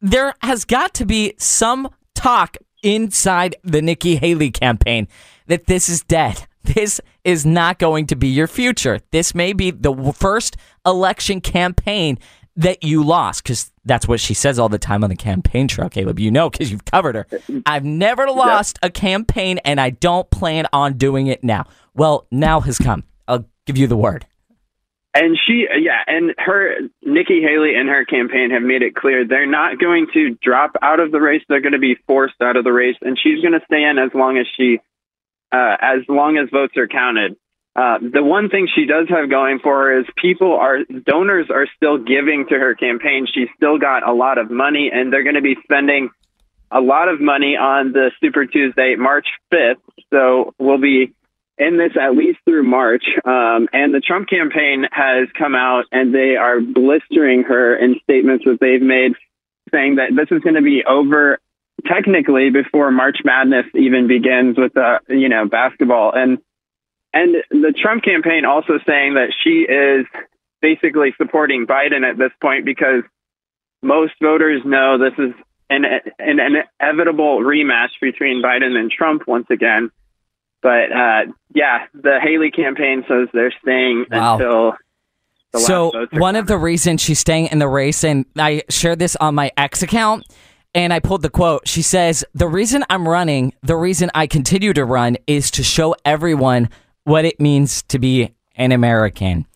[0.00, 5.08] there has got to be some talk inside the Nikki Haley campaign
[5.46, 6.46] that this is dead.
[6.74, 8.98] This is not going to be your future.
[9.12, 12.18] This may be the first election campaign
[12.56, 15.88] that you lost because that's what she says all the time on the campaign trail,
[15.88, 16.18] Caleb.
[16.18, 17.26] You know, because you've covered her.
[17.66, 21.66] I've never lost a campaign and I don't plan on doing it now.
[21.94, 23.04] Well, now has come.
[23.28, 24.26] I'll give you the word.
[25.16, 29.46] And she, yeah, and her, Nikki Haley and her campaign have made it clear they're
[29.46, 31.42] not going to drop out of the race.
[31.48, 33.96] They're going to be forced out of the race, and she's going to stay in
[33.98, 34.78] as long as she,
[35.50, 37.34] uh, as long as votes are counted.
[37.74, 41.66] Uh, the one thing she does have going for her is people are donors are
[41.76, 43.26] still giving to her campaign.
[43.32, 46.10] She's still got a lot of money, and they're going to be spending
[46.70, 49.80] a lot of money on the Super Tuesday, March 5th.
[50.12, 51.14] So we'll be
[51.58, 53.04] in this at least through March.
[53.24, 58.44] Um, and the Trump campaign has come out and they are blistering her in statements
[58.44, 59.12] that they've made
[59.72, 61.40] saying that this is going to be over
[61.86, 66.12] technically before March Madness even begins with the, you know, basketball.
[66.14, 66.38] And
[67.12, 70.06] and the Trump campaign also saying that she is
[70.60, 73.04] basically supporting Biden at this point because
[73.82, 75.32] most voters know this is
[75.70, 75.84] an,
[76.18, 79.90] an, an inevitable rematch between Biden and Trump once again.
[80.66, 84.34] But uh, yeah, the Haley campaign says they're staying Wow.
[84.34, 84.76] until
[85.60, 89.36] So one of the reasons she's staying in the race, and I shared this on
[89.36, 90.26] my X account,
[90.74, 91.68] and I pulled the quote.
[91.68, 95.94] She says, "The reason I'm running, the reason I continue to run, is to show
[96.04, 96.68] everyone
[97.04, 99.46] what it means to be an American."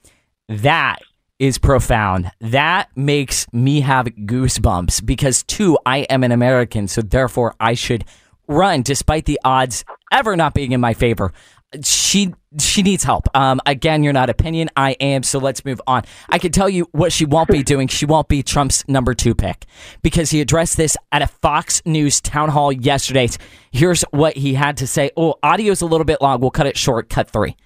[0.48, 0.98] That
[1.40, 2.30] is profound.
[2.40, 8.04] That makes me have goosebumps because two, I am an American, so therefore I should
[8.46, 11.32] run despite the odds ever not being in my favor.
[11.84, 13.28] She she needs help.
[13.36, 14.70] Um, again, you're not opinion.
[14.76, 15.22] I am.
[15.22, 16.02] So let's move on.
[16.28, 17.86] I can tell you what she won't be doing.
[17.86, 19.66] She won't be Trump's number two pick
[20.02, 23.28] because he addressed this at a Fox News town hall yesterday.
[23.70, 25.12] Here's what he had to say.
[25.16, 26.40] Oh, audio's a little bit long.
[26.40, 27.08] We'll cut it short.
[27.08, 27.56] Cut three.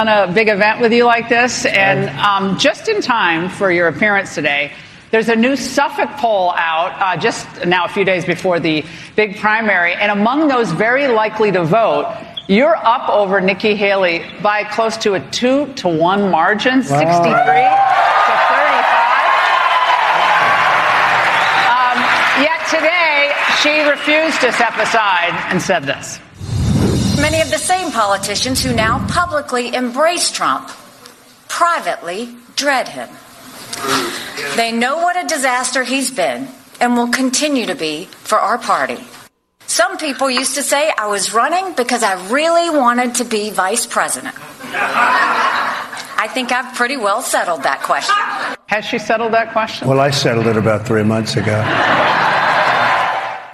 [0.00, 3.88] on a big event with you like this, and um, just in time for your
[3.88, 4.70] appearance today.
[5.14, 9.38] There's a new Suffolk poll out uh, just now, a few days before the big
[9.38, 12.12] primary, and among those very likely to vote,
[12.48, 17.14] you're up over Nikki Haley by close to a two to one margin, 63 to
[17.14, 17.30] 35.
[21.70, 21.96] Um,
[22.42, 23.30] yet today,
[23.62, 26.18] she refused to step aside and said this.
[27.20, 30.70] Many of the same politicians who now publicly embrace Trump
[31.46, 33.08] privately dread him.
[34.56, 36.48] They know what a disaster he's been
[36.80, 38.98] and will continue to be for our party.
[39.66, 43.86] Some people used to say I was running because I really wanted to be vice
[43.86, 44.34] president.
[44.76, 48.14] I think I've pretty well settled that question.
[48.66, 49.88] Has she settled that question?
[49.88, 51.60] Well, I settled it about three months ago.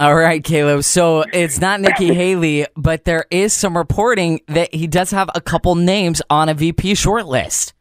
[0.01, 0.83] All right, Caleb.
[0.85, 5.41] So it's not Nikki Haley, but there is some reporting that he does have a
[5.41, 7.73] couple names on a VP shortlist.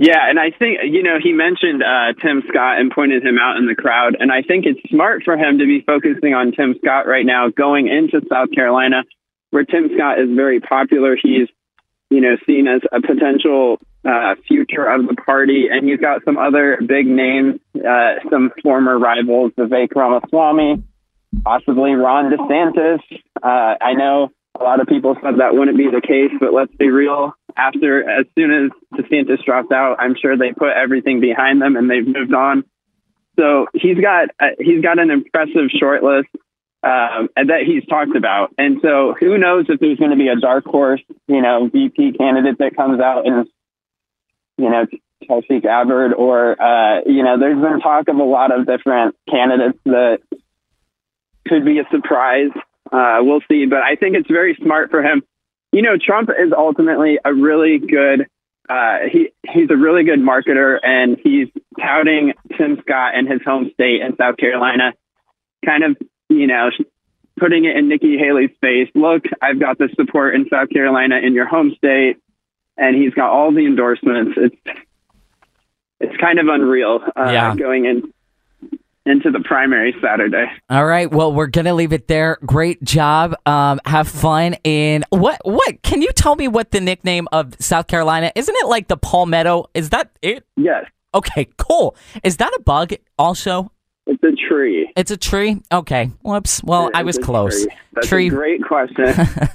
[0.00, 3.56] Yeah, and I think you know he mentioned uh, Tim Scott and pointed him out
[3.56, 6.76] in the crowd, and I think it's smart for him to be focusing on Tim
[6.78, 9.02] Scott right now, going into South Carolina.
[9.50, 11.16] where Tim Scott is very popular.
[11.20, 11.48] He's,
[12.10, 16.38] you know, seen as a potential uh, future of the party, and you've got some
[16.38, 20.82] other big names, uh, some former rivals, Vivek Ramaswamy,
[21.44, 23.00] possibly Ron DeSantis.
[23.42, 26.74] Uh, I know a lot of people said that wouldn't be the case, but let's
[26.76, 27.34] be real.
[27.58, 31.90] After, as soon as DeSantis dropped out, I'm sure they put everything behind them and
[31.90, 32.64] they've moved on.
[33.38, 36.28] So he's got uh, he's got an impressive short list
[36.82, 40.40] um, that he's talked about, and so who knows if there's going to be a
[40.40, 43.46] dark horse, you know, VP candidate that comes out and
[44.56, 44.86] you know
[45.26, 49.78] Tulsi Gabbard, or uh, you know, there's been talk of a lot of different candidates
[49.84, 50.18] that
[51.46, 52.50] could be a surprise.
[52.90, 55.22] Uh, we'll see, but I think it's very smart for him.
[55.72, 58.26] You know, Trump is ultimately a really good.
[58.68, 61.48] Uh, he he's a really good marketer, and he's
[61.80, 64.92] touting Tim Scott and his home state in South Carolina,
[65.64, 65.96] kind of
[66.28, 66.70] you know
[67.38, 68.90] putting it in Nikki Haley's face.
[68.94, 72.16] Look, I've got the support in South Carolina in your home state,
[72.76, 74.36] and he's got all the endorsements.
[74.36, 74.78] It's
[76.00, 77.54] it's kind of unreal uh, Yeah.
[77.56, 78.12] going in
[79.08, 80.46] into the primary Saturday.
[80.70, 81.10] All right.
[81.10, 82.38] Well, we're gonna leave it there.
[82.44, 83.34] Great job.
[83.46, 84.54] Um, have fun.
[84.64, 85.40] In what?
[85.44, 85.82] What?
[85.82, 88.30] Can you tell me what the nickname of South Carolina?
[88.34, 89.66] Isn't it like the Palmetto?
[89.74, 90.44] Is that it?
[90.56, 90.84] Yes.
[91.14, 91.48] Okay.
[91.56, 91.96] Cool.
[92.22, 92.92] Is that a bug?
[93.18, 93.72] Also,
[94.06, 94.92] It's a tree.
[94.96, 95.60] it's a tree.
[95.72, 96.10] Okay.
[96.22, 96.62] Whoops.
[96.62, 97.64] Well, I was close.
[98.02, 98.28] tree.
[98.28, 99.14] That's a great question.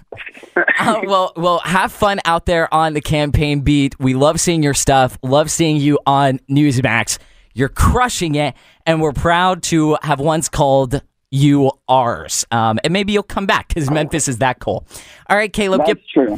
[0.80, 4.00] Uh, well, well, have fun out there on the campaign beat.
[4.00, 5.18] We love seeing your stuff.
[5.24, 7.18] Love seeing you on Newsmax.
[7.54, 12.46] You're crushing it, and we're proud to have once called you ours.
[12.52, 14.86] Um, and maybe you'll come back because Memphis is that cool.
[15.30, 16.38] All right, Caleb, That's true.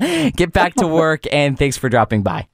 [0.00, 2.46] get get back to work, and thanks for dropping by.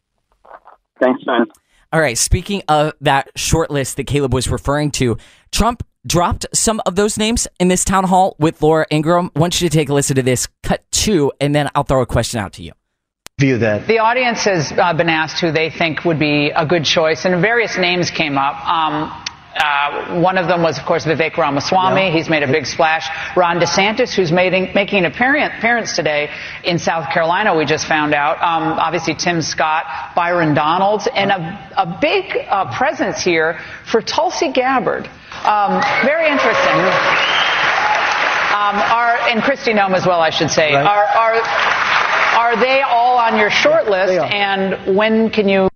[1.00, 1.46] Thanks, man.
[1.92, 2.16] All right.
[2.16, 5.16] Speaking of that short list that Caleb was referring to,
[5.50, 9.30] Trump dropped some of those names in this town hall with Laura Ingraham.
[9.34, 12.02] I want you to take a listen to this, cut two, and then I'll throw
[12.02, 12.72] a question out to you.
[13.40, 13.86] View that.
[13.86, 17.40] The audience has uh, been asked who they think would be a good choice, and
[17.40, 18.54] various names came up.
[18.68, 19.10] Um,
[19.56, 22.10] uh, one of them was, of course, Vivek Ramaswamy.
[22.10, 23.08] He's made a big splash.
[23.34, 26.28] Ron DeSantis, who's making, making an appearance, today
[26.64, 28.36] in South Carolina, we just found out.
[28.42, 33.58] Um, obviously, Tim Scott, Byron Donalds, and a, a big uh, presence here
[33.90, 35.06] for Tulsi Gabbard.
[35.06, 36.76] Um, very interesting.
[38.52, 40.74] Um, are and Kristi Noem as well, I should say.
[40.74, 40.84] Right.
[40.84, 42.09] Are are
[42.40, 44.14] are they all on your short list?
[44.14, 45.68] And when can you?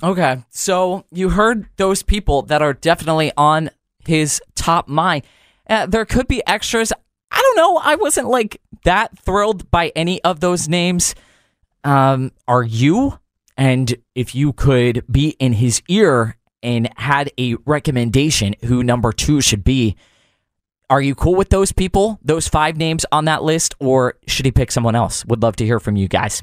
[0.00, 3.70] Okay, so you heard those people that are definitely on
[4.06, 5.24] his top mind.
[5.68, 6.92] Uh, there could be extras.
[7.32, 7.80] I don't know.
[7.82, 11.16] I wasn't like that thrilled by any of those names.
[11.82, 13.18] Um, are you?
[13.56, 19.40] And if you could be in his ear and had a recommendation who number two
[19.40, 19.96] should be,
[20.92, 24.52] are you cool with those people, those five names on that list, or should he
[24.52, 25.24] pick someone else?
[25.24, 26.42] Would love to hear from you guys.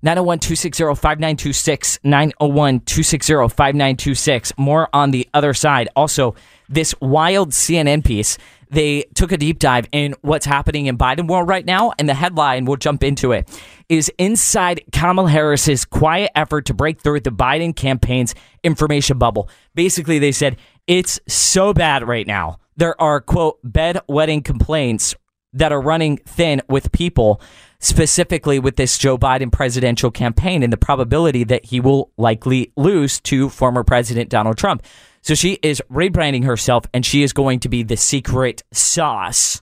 [0.00, 4.52] 901 260 5926, 901 260 5926.
[4.56, 5.90] More on the other side.
[5.94, 6.34] Also,
[6.66, 8.38] this wild CNN piece,
[8.70, 12.14] they took a deep dive in what's happening in Biden world right now, and the
[12.14, 13.50] headline, we'll jump into it,
[13.90, 18.34] is inside Kamala Harris's quiet effort to break through the Biden campaign's
[18.64, 19.50] information bubble.
[19.74, 25.14] Basically, they said it's so bad right now there are quote bedwetting complaints
[25.52, 27.40] that are running thin with people
[27.78, 33.20] specifically with this Joe Biden presidential campaign and the probability that he will likely lose
[33.22, 34.82] to former president Donald Trump.
[35.20, 39.60] So she is rebranding herself and she is going to be the secret sauce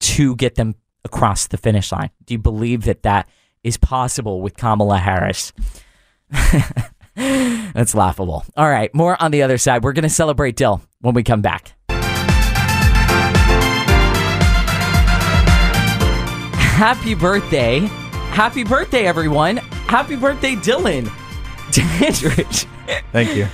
[0.00, 2.10] to get them across the finish line.
[2.24, 3.28] Do you believe that that
[3.62, 5.52] is possible with Kamala Harris?
[7.74, 8.44] That's laughable.
[8.56, 9.84] All right, more on the other side.
[9.84, 11.74] We're going to celebrate Dill when we come back.
[16.74, 17.80] Happy birthday.
[18.30, 19.58] Happy birthday, everyone.
[19.58, 21.08] Happy birthday, Dylan.
[21.72, 22.66] Dandridge.
[23.12, 23.46] Thank you.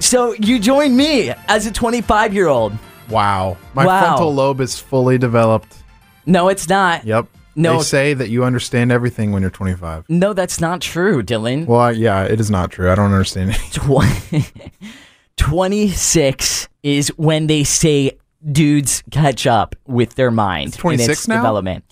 [0.00, 2.72] So you joined me as a 25 year old.
[3.08, 3.56] Wow.
[3.74, 4.00] My Wow.
[4.00, 5.74] frontal lobe is fully developed.
[6.26, 7.04] No, it's not.
[7.04, 7.28] Yep.
[7.56, 7.78] No.
[7.78, 10.04] They say that you understand everything when you're 25.
[10.10, 11.66] No, that's not true, Dylan.
[11.66, 12.90] Well, I- yeah, it is not true.
[12.90, 13.56] I don't understand it.
[13.72, 14.86] Tw-
[15.36, 18.12] 26 is when they say
[18.52, 21.36] dudes catch up with their mind in 26 its now?
[21.36, 21.84] development.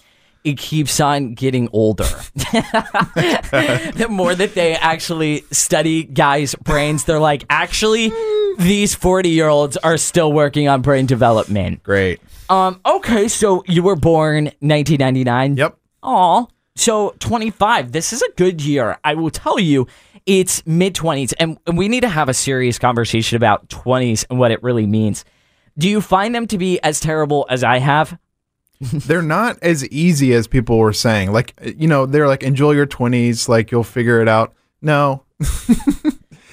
[0.45, 2.05] It keeps on getting older.
[2.35, 8.12] the more that they actually study guys' brains, they're like, actually,
[8.59, 11.83] these 40 year olds are still working on brain development.
[11.83, 12.21] Great.
[12.51, 15.57] Um, okay, so you were born 1999.
[15.57, 15.76] Yep.
[16.03, 16.47] Aw.
[16.76, 17.92] So 25.
[17.92, 18.99] This is a good year.
[19.05, 19.86] I will tell you,
[20.26, 24.51] it's mid 20s, and, we need to have a serious conversation about 20s and what
[24.51, 25.24] it really means.
[25.78, 28.18] Do you find them to be as terrible as I have?
[28.80, 31.32] they're not as easy as people were saying.
[31.32, 34.55] Like, you know, they're like, enjoy your 20s, like, you'll figure it out.
[34.82, 35.24] No,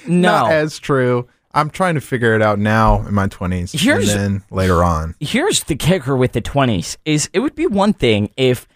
[0.06, 0.32] No.
[0.32, 1.28] not as true.
[1.54, 3.78] I'm trying to figure it out now in my 20s.
[3.78, 5.14] Here's- and then later on.
[5.20, 8.66] here's the kicker with the 20s is it would be one thing if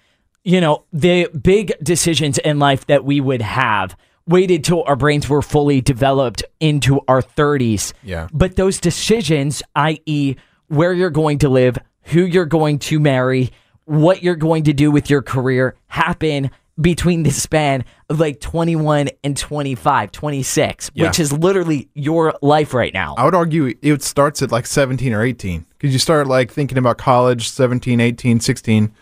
[0.45, 3.97] you know the big decisions in life that we would have
[4.29, 8.29] waited till our brains were fully developed into our 30s Yeah.
[8.33, 10.37] but those decisions i.e
[10.69, 13.51] where you're going to live who you're going to marry
[13.85, 16.51] what you're going to do with your career happen
[16.81, 21.07] between the span of like 21 and 25 26 Yeah.
[21.07, 25.13] which is literally your life right now I would argue it starts at like 17
[25.15, 28.93] or 18 because you start like thinking about college 17, 18, 16,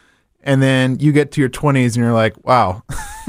[0.42, 2.82] and then you get to your 20s and you're like, wow,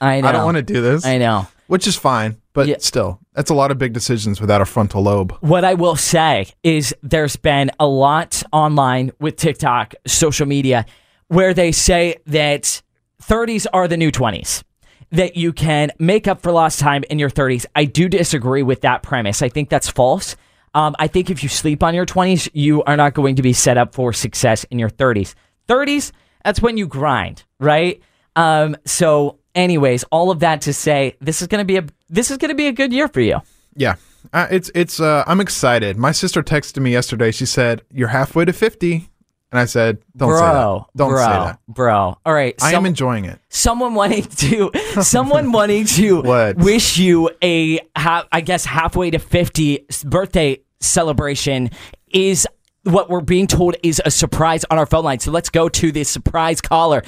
[0.00, 1.04] I know I don't want to do this.
[1.04, 1.48] I know.
[1.66, 5.36] Which is fine, but still, that's a lot of big decisions without a frontal lobe.
[5.40, 10.86] What I will say is there's been a lot online with TikTok, social media,
[11.26, 12.80] where they say that
[13.28, 14.62] 30s are the new 20s,
[15.10, 17.66] that you can make up for lost time in your 30s.
[17.76, 19.42] I do disagree with that premise.
[19.42, 20.34] I think that's false.
[20.74, 23.52] Um, I think if you sleep on your 20s, you are not going to be
[23.52, 25.34] set up for success in your 30s.
[25.68, 26.12] 30s,
[26.44, 28.02] that's when you grind, right?
[28.36, 32.38] Um, so, anyways, all of that to say, this is gonna be a this is
[32.38, 33.40] gonna be a good year for you.
[33.74, 33.96] Yeah.
[34.32, 35.96] Uh, it's it's uh, I'm excited.
[35.96, 37.30] My sister texted me yesterday.
[37.32, 39.08] She said, "You're halfway to 50."
[39.50, 40.84] And I said, "Don't bro, say that.
[40.96, 42.18] Don't bro, say that." bro.
[42.26, 43.38] All right, I am enjoying it.
[43.48, 44.70] someone wanting to
[45.02, 46.20] someone wanting to
[46.58, 51.70] wish you a ha- I guess halfway to 50 birthday celebration
[52.08, 52.46] is
[52.84, 55.18] what we're being told is a surprise on our phone line.
[55.18, 57.02] So let's go to the surprise caller.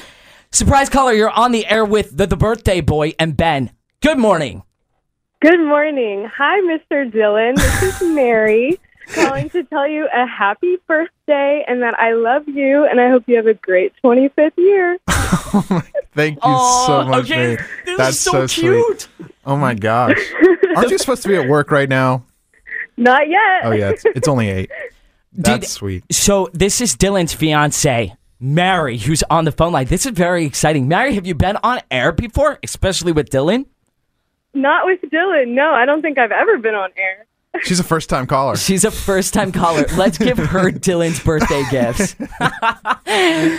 [0.50, 3.70] Surprise caller, you're on the air with the, the birthday boy and Ben.
[4.00, 4.62] Good morning.
[5.40, 6.28] Good morning.
[6.36, 7.10] Hi, Mr.
[7.10, 7.56] Dylan.
[7.56, 8.78] This is Mary
[9.14, 13.24] calling to tell you a happy birthday and that I love you and I hope
[13.26, 14.98] you have a great 25th year.
[15.52, 15.82] Oh
[16.14, 17.34] thank you Oh, so much, okay.
[17.36, 17.56] Mary.
[17.84, 19.08] This is That's so sweet.
[19.44, 20.16] Oh my gosh.
[20.76, 22.24] Aren't you supposed to be at work right now?
[22.96, 23.60] Not yet.
[23.64, 24.70] Oh yeah, it's, it's only eight.
[25.32, 26.04] That's Did- sweet.
[26.12, 29.86] So this is Dylan's fiance, Mary, who's on the phone line.
[29.86, 30.86] This is very exciting.
[30.88, 33.66] Mary, have you been on air before, especially with Dylan?
[34.54, 35.48] Not with Dylan.
[35.48, 37.26] No, I don't think I've ever been on air.
[37.62, 38.56] She's a first time caller.
[38.70, 39.84] She's a first time caller.
[39.96, 42.16] Let's give her Dylan's birthday gifts.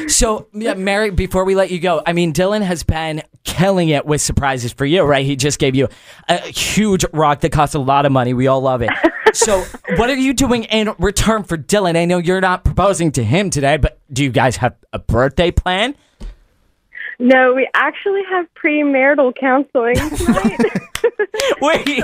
[0.15, 4.05] so, yeah, Mary, before we let you go, I mean, Dylan has been killing it
[4.05, 5.25] with surprises for you, right?
[5.25, 5.87] He just gave you
[6.29, 8.33] a huge rock that costs a lot of money.
[8.33, 8.91] We all love it.
[9.33, 9.63] So,
[9.95, 11.95] what are you doing in return for Dylan?
[11.95, 15.51] I know you're not proposing to him today, but do you guys have a birthday
[15.51, 15.95] plan?
[17.17, 20.59] No, we actually have premarital counseling tonight.
[21.61, 22.03] Wait.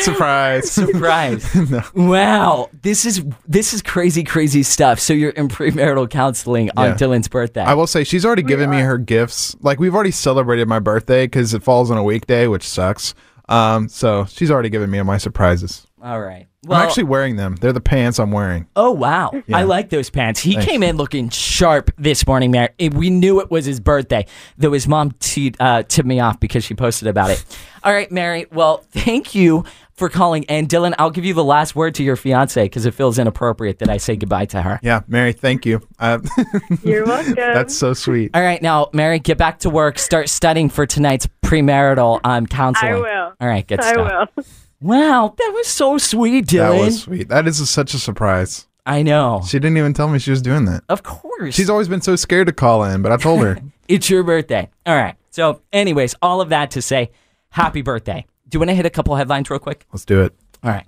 [0.00, 0.70] Surprise.
[0.70, 1.46] Surprise.
[1.94, 2.70] Wow.
[2.82, 5.00] This is this is crazy, crazy stuff.
[5.00, 6.94] So you're in premarital counseling on Yeah.
[6.96, 7.62] Dylan's birthday.
[7.62, 9.56] I will say she's already given me her gifts.
[9.60, 13.14] Like we've already celebrated my birthday because it falls on a weekday, which sucks.
[13.48, 15.86] Um, so she's already given me my surprises.
[16.02, 16.46] All right.
[16.66, 17.56] I'm actually wearing them.
[17.56, 18.66] They're the pants I'm wearing.
[18.76, 19.56] Oh wow, Yeah.
[19.58, 20.40] I like those pants.
[20.40, 20.66] He Thanks.
[20.66, 22.68] came in looking sharp this morning, man.
[22.78, 24.26] Eh, We knew it was his birthday,
[24.58, 27.44] though his mom te- uh, tipped me off because she posted about it.
[27.84, 28.46] All right, Mary.
[28.52, 30.44] Well, thank you for calling.
[30.50, 33.78] And Dylan, I'll give you the last word to your fiance because it feels inappropriate
[33.78, 34.80] that I say goodbye to her.
[34.82, 35.80] Yeah, Mary, thank you.
[35.98, 36.18] Uh,
[36.82, 37.34] You're welcome.
[37.36, 38.32] that's so sweet.
[38.34, 39.98] All right, now, Mary, get back to work.
[39.98, 42.92] Start studying for tonight's premarital um, counseling.
[42.92, 43.32] I will.
[43.40, 44.28] All right, good I stuff.
[44.36, 44.44] will.
[44.80, 46.78] Wow, that was so sweet, Dylan.
[46.78, 47.28] That was sweet.
[47.28, 48.66] That is a, such a surprise.
[48.86, 49.42] I know.
[49.46, 50.82] She didn't even tell me she was doing that.
[50.88, 51.54] Of course.
[51.54, 53.58] She's always been so scared to call in, but I told her.
[53.88, 54.70] It's your birthday.
[54.86, 55.16] All right.
[55.30, 57.10] So, anyways, all of that to say,
[57.48, 58.24] happy birthday.
[58.48, 59.84] Do you want to hit a couple headlines real quick?
[59.92, 60.32] Let's do it.
[60.62, 60.86] All right.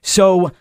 [0.00, 0.52] So,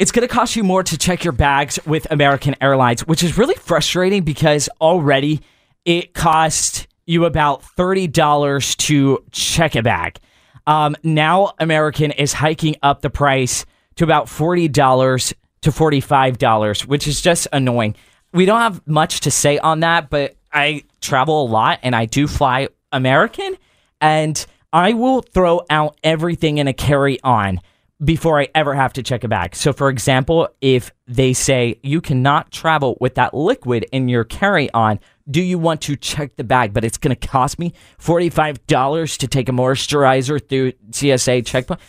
[0.00, 3.38] it's going to cost you more to check your bags with American Airlines, which is
[3.38, 5.42] really frustrating because already
[5.84, 10.18] it costs you about $30 to check a bag.
[10.66, 13.64] Um, now, American is hiking up the price
[13.96, 17.94] to about $40 to $45, which is just annoying.
[18.32, 22.06] We don't have much to say on that, but I travel a lot and I
[22.06, 23.56] do fly American,
[24.00, 27.60] and I will throw out everything in a carry on
[28.02, 29.54] before I ever have to check a bag.
[29.54, 34.70] So, for example, if they say you cannot travel with that liquid in your carry
[34.72, 34.98] on,
[35.30, 36.72] do you want to check the bag?
[36.72, 41.80] But it's going to cost me $45 to take a moisturizer through CSA checkpoint?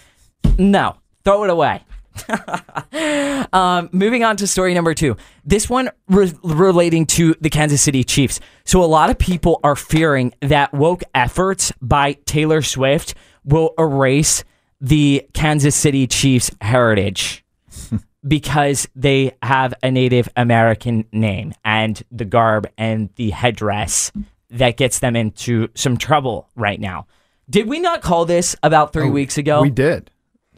[0.58, 1.84] No, throw it away.
[3.54, 5.18] um, moving on to story number two.
[5.44, 8.40] This one re- relating to the Kansas City Chiefs.
[8.66, 14.44] So, a lot of people are fearing that woke efforts by Taylor Swift will erase
[14.80, 17.44] the Kansas City Chiefs' heritage.
[18.28, 24.12] because they have a Native American name and the garb and the headdress
[24.50, 27.08] that gets them into some trouble right now.
[27.50, 29.62] Did we not call this about three weeks ago?
[29.62, 30.10] We did.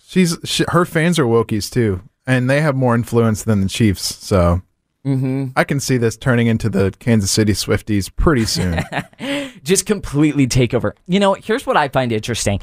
[0.07, 4.03] She's she, her fans are wokies too, and they have more influence than the Chiefs.
[4.23, 4.61] So
[5.05, 5.53] Mhm.
[5.55, 8.81] I can see this turning into the Kansas City Swifties pretty soon.
[9.63, 10.95] just completely take over.
[11.07, 12.59] You know, here's what I find interesting.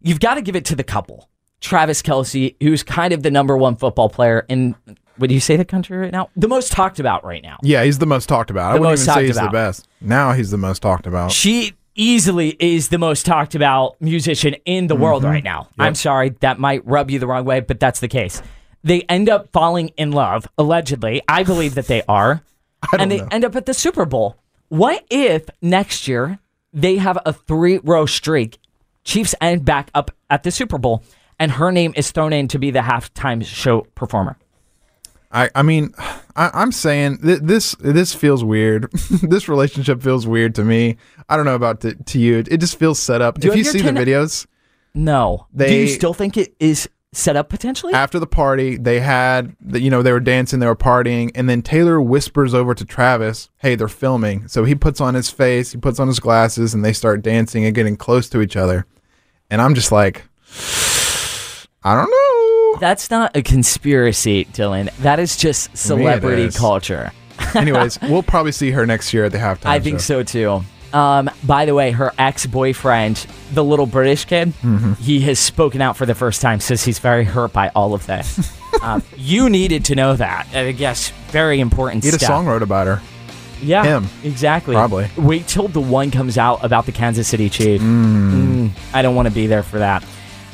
[0.00, 1.28] You've got to give it to the couple.
[1.60, 4.74] Travis Kelce, who's kind of the number one football player in,
[5.18, 6.28] would you say the country right now?
[6.36, 7.58] The most talked about right now.
[7.62, 8.70] yeah, he's the most talked about.
[8.70, 9.46] I The wouldn't most even say he's about.
[9.52, 9.88] the best.
[10.00, 11.32] Now he's the most talked about.
[11.32, 15.30] She easily is the most talked about musician in the world Mhm.
[15.30, 15.68] right now.
[15.78, 15.86] Yep.
[15.86, 18.42] I'm sorry, that might rub you the wrong way, but that's the case.
[18.84, 21.22] They end up falling in love, allegedly.
[21.26, 22.42] I believe that they are.
[22.98, 24.36] and they end up at the Super Bowl.
[24.68, 26.38] What if next year
[26.72, 28.58] they have a three row streak?
[29.02, 31.02] Chiefs end back up at the Super Bowl,
[31.38, 34.36] and her name is thrown in to be the halftime show performer.
[35.32, 35.92] I, I mean,
[36.36, 38.90] I, I'm saying th- this this feels weird.
[39.22, 40.96] this relationship feels weird to me.
[41.28, 42.38] I don't know about to, to you.
[42.38, 43.38] It just feels set up.
[43.38, 44.46] Do you if you see your the videos,
[44.94, 45.46] No.
[45.54, 47.92] Do you still think it is set up potentially?
[47.94, 51.48] after the party, they had the, you know they were dancing, they were partying, and
[51.48, 55.72] then Taylor whispers over to Travis, "Hey, they're filming." So he puts on his face,
[55.72, 58.86] he puts on his glasses, and they start dancing and getting close to each other.
[59.50, 60.24] And I'm just like,
[61.86, 62.80] I don't know.
[62.80, 64.92] That's not a conspiracy, Dylan.
[64.98, 66.58] That is just celebrity is.
[66.58, 67.12] culture.
[67.54, 69.66] Anyways, we'll probably see her next year at the halftime.
[69.66, 70.22] I think show.
[70.22, 70.62] so too.
[70.92, 74.98] Um, by the way, her ex boyfriend, the little British kid, Mhm.
[74.98, 78.04] he has spoken out for the first time, says he's very hurt by all of
[78.06, 78.52] this.
[78.82, 80.46] um, you needed to know that.
[80.54, 83.00] I guess very important He had a song wrote about her.
[83.62, 84.08] Yeah, Him.
[84.24, 84.74] exactly.
[84.74, 85.08] Probably.
[85.16, 87.80] Wait till the one comes out about the Kansas City Chief.
[87.80, 90.04] Mm, I don't want to be there for that.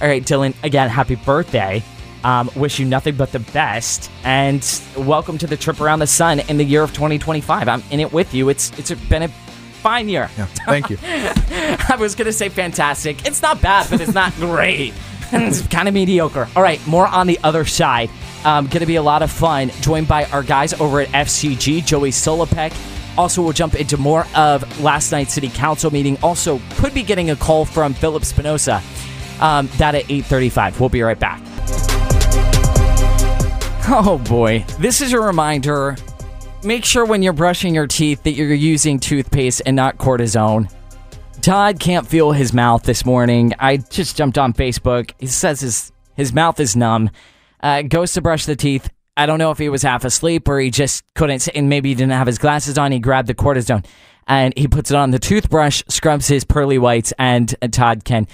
[0.02, 0.52] All right, Dylan.
[0.64, 1.80] Again, happy birthday.
[2.24, 6.40] Um, wish you nothing but the best, and welcome to the trip around the sun
[6.40, 7.68] in the year of 2025.
[7.68, 8.48] I'm in it with you.
[8.48, 10.28] It's it's been a fine year.
[10.36, 10.98] Yeah, thank you.
[11.02, 13.24] I was gonna say fantastic.
[13.26, 14.92] It's not bad, but it's not great.
[15.32, 16.48] it's kind of mediocre.
[16.56, 18.10] All right, more on the other side.
[18.44, 19.70] Um, gonna be a lot of fun.
[19.82, 22.72] Joined by our guys over at FCG, Joey Solopek.
[23.16, 26.18] Also, we'll jump into more of last night's city council meeting.
[26.24, 28.82] Also, could be getting a call from Philip Spinoza.
[29.40, 30.80] Um, that at 8:35.
[30.80, 31.40] We'll be right back.
[33.88, 35.96] Oh boy, this is a reminder.
[36.64, 40.72] Make sure when you're brushing your teeth that you're using toothpaste and not cortisone.
[41.40, 43.52] Todd can't feel his mouth this morning.
[43.58, 45.10] I just jumped on Facebook.
[45.18, 47.10] He says his his mouth is numb.
[47.60, 48.88] Uh, goes to brush the teeth.
[49.16, 51.94] I don't know if he was half asleep or he just couldn't, and maybe he
[51.94, 52.92] didn't have his glasses on.
[52.92, 53.84] He grabbed the cortisone
[54.26, 58.26] and he puts it on the toothbrush, scrubs his pearly whites, and, and Todd can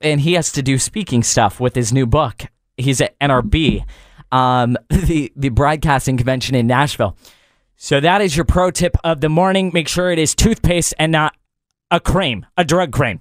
[0.00, 2.44] And he has to do speaking stuff with his new book.
[2.76, 3.84] He's at NRB,
[4.32, 7.16] um, the the broadcasting convention in Nashville.
[7.76, 9.70] So that is your pro tip of the morning.
[9.74, 11.36] Make sure it is toothpaste and not
[11.90, 13.20] a cream, a drug cream.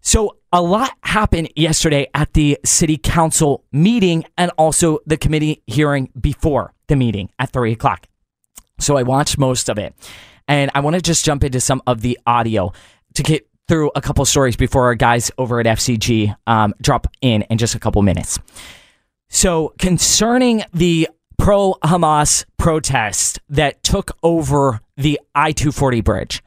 [0.00, 6.10] So a lot happened yesterday at the city council meeting and also the committee hearing
[6.20, 8.06] before the meeting at three o'clock.
[8.78, 9.94] So I watched most of it.
[10.48, 12.72] And I want to just jump into some of the audio
[13.14, 17.40] to get through a couple stories before our guys over at FCG um, drop in
[17.48, 18.38] in just a couple minutes.
[19.30, 21.08] So, concerning the
[21.38, 26.42] pro Hamas protest that took over the I 240 bridge,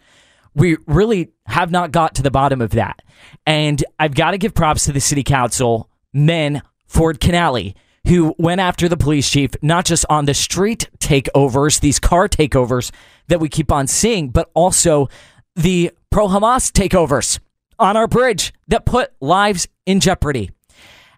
[0.53, 3.01] we really have not got to the bottom of that.
[3.47, 7.73] And I've got to give props to the city council men, Ford Canale,
[8.07, 12.91] who went after the police chief, not just on the street takeovers, these car takeovers
[13.29, 15.09] that we keep on seeing, but also
[15.55, 17.39] the pro Hamas takeovers
[17.79, 20.51] on our bridge that put lives in jeopardy.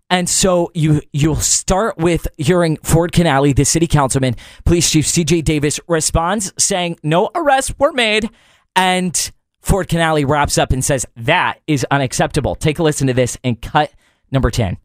[0.10, 5.44] And so you you'll start with hearing Ford Canale, the city councilman, police chief CJ
[5.44, 8.30] Davis responds saying no arrests were made,
[8.76, 12.56] and Ford Canale wraps up and says that is unacceptable.
[12.56, 13.92] Take a listen to this and cut
[14.32, 14.78] number ten.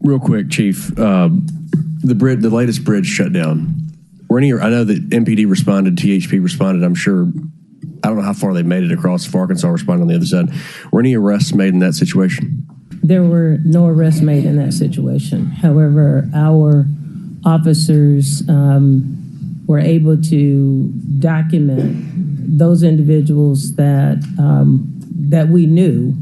[0.00, 0.96] Real quick, Chief.
[0.98, 1.46] Um,
[2.02, 3.74] the bridge, the latest bridge shut down.
[4.30, 4.52] Were any?
[4.52, 6.84] I know that MPD responded, THP responded.
[6.84, 7.30] I'm sure.
[8.02, 9.26] I don't know how far they made it across.
[9.26, 10.48] If Arkansas responded on the other side,
[10.90, 12.64] were any arrests made in that situation?
[13.02, 15.46] There were no arrests made in that situation.
[15.46, 16.86] However, our
[17.44, 22.06] officers um, were able to document
[22.56, 24.86] those individuals that um,
[25.28, 26.14] that we knew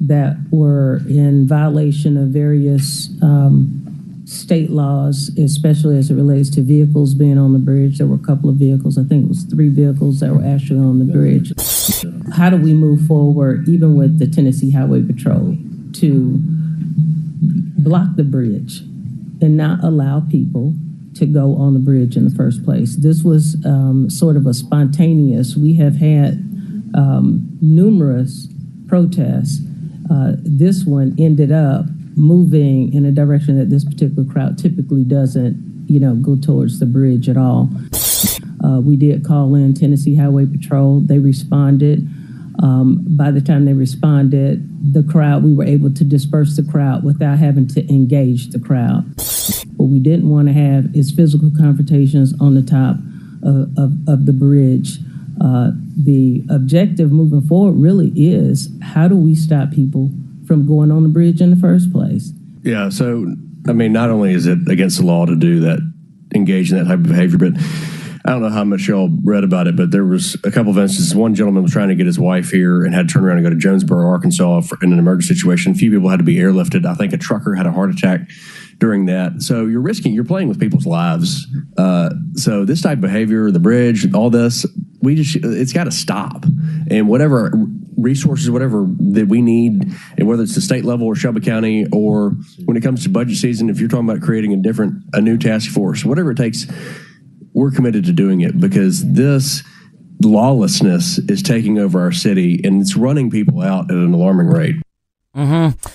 [0.00, 3.79] that were in violation of various um,
[4.30, 7.98] state laws, especially as it relates to vehicles being on the bridge.
[7.98, 10.78] There were a couple of vehicles, I think it was three vehicles that were actually
[10.78, 11.52] on the bridge.
[12.34, 15.56] How do we move forward, even with the Tennessee Highway Patrol,
[15.94, 16.38] to
[17.82, 18.80] block the bridge
[19.42, 20.74] and not allow people
[21.14, 22.94] to go on the bridge in the first place.
[22.96, 26.34] This was um, sort of a spontaneous, we have had
[26.94, 28.46] um, numerous
[28.86, 29.60] protests.
[30.08, 35.86] Uh, This one ended up moving in a direction that this particular crowd typically doesn't,
[35.88, 37.70] you know, go towards the bridge at all.
[38.64, 41.00] Uh, We did call in Tennessee Highway Patrol.
[41.00, 42.08] They responded.
[42.62, 47.04] Um, By the time they responded, the crowd, we were able to disperse the crowd
[47.04, 49.04] without having to engage the crowd.
[49.76, 52.96] What we didn't want to have is physical confrontations on the top
[53.42, 54.98] of, of, of the bridge.
[55.40, 60.10] Uh, the objective moving forward really is how do we stop people
[60.50, 62.32] from going on the bridge in the first place?
[62.64, 62.88] Yeah.
[62.88, 63.24] So,
[63.68, 65.78] I mean, not only is it against the law to do that,
[66.34, 67.52] engage in that type of behavior, but
[68.24, 70.78] I don't know how much y'all read about it, but there was a couple of
[70.78, 71.14] instances.
[71.14, 73.46] One gentleman was trying to get his wife here and had to turn around and
[73.46, 75.70] go to Jonesboro, Arkansas for, in an emergency situation.
[75.70, 76.84] A few people had to be airlifted.
[76.84, 78.22] I think a trucker had a heart attack
[78.78, 79.40] during that.
[79.42, 81.46] So you're risking, you're playing with people's lives.
[81.78, 84.66] Uh, so this type of behavior, the bridge, all this,
[85.00, 86.44] we just, it's got to stop.
[86.90, 87.52] And whatever
[88.02, 92.30] resources, whatever that we need, and whether it's the state level or Shelby County, or
[92.64, 95.38] when it comes to budget season, if you're talking about creating a different, a new
[95.38, 96.66] task force, whatever it takes,
[97.52, 99.62] we're committed to doing it because this
[100.22, 104.76] lawlessness is taking over our city and it's running people out at an alarming rate.
[105.34, 105.88] Mm-hmm.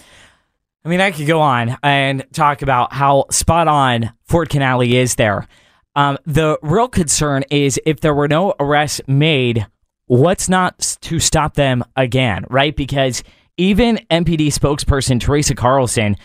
[0.83, 5.15] I mean, I could go on and talk about how spot on Ford Canale is
[5.15, 5.47] there.
[5.95, 9.65] Um, the real concern is if there were no arrests made,
[10.07, 12.75] what's not to stop them again, right?
[12.75, 13.23] Because
[13.57, 16.15] even MPD spokesperson Teresa Carlson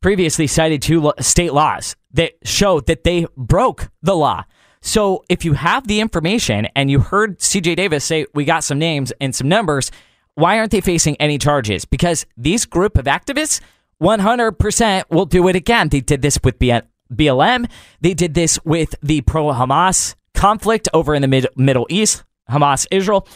[0.00, 4.44] previously cited two state laws that showed that they broke the law.
[4.82, 8.78] So if you have the information and you heard CJ Davis say, we got some
[8.78, 9.90] names and some numbers,
[10.34, 11.84] why aren't they facing any charges?
[11.84, 13.60] Because these group of activists
[14.02, 15.90] 100% will do it again.
[15.90, 17.70] They did this with BLM.
[18.00, 22.86] They did this with the pro Hamas conflict over in the mid- Middle East, Hamas
[22.90, 23.26] Israel.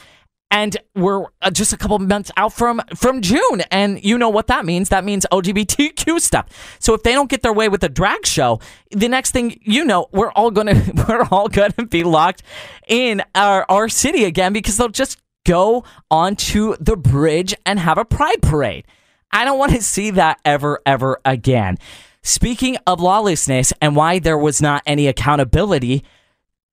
[0.51, 4.47] And we're uh, just a couple months out from from June, and you know what
[4.49, 4.89] that means.
[4.91, 6.77] That means LGBTQ stuff.
[6.79, 8.61] So if they don't get their way with a drag show,
[8.93, 12.43] the next thing you know, we're all gonna we're all gonna be locked
[12.87, 18.05] in our our city again because they'll just go onto the bridge and have a
[18.05, 18.87] pride parade.
[19.33, 21.79] I don't want to see that ever, ever again.
[22.23, 26.05] Speaking of lawlessness and why there was not any accountability,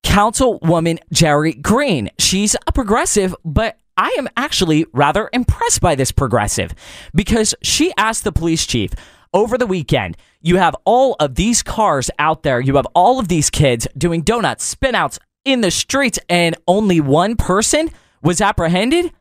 [0.03, 2.09] Councilwoman Jerri Green.
[2.17, 6.73] She's a progressive, but I am actually rather impressed by this progressive
[7.13, 8.91] because she asked the police chief
[9.33, 13.27] over the weekend, you have all of these cars out there, you have all of
[13.27, 17.89] these kids doing donuts, spinouts in the streets, and only one person
[18.21, 19.11] was apprehended?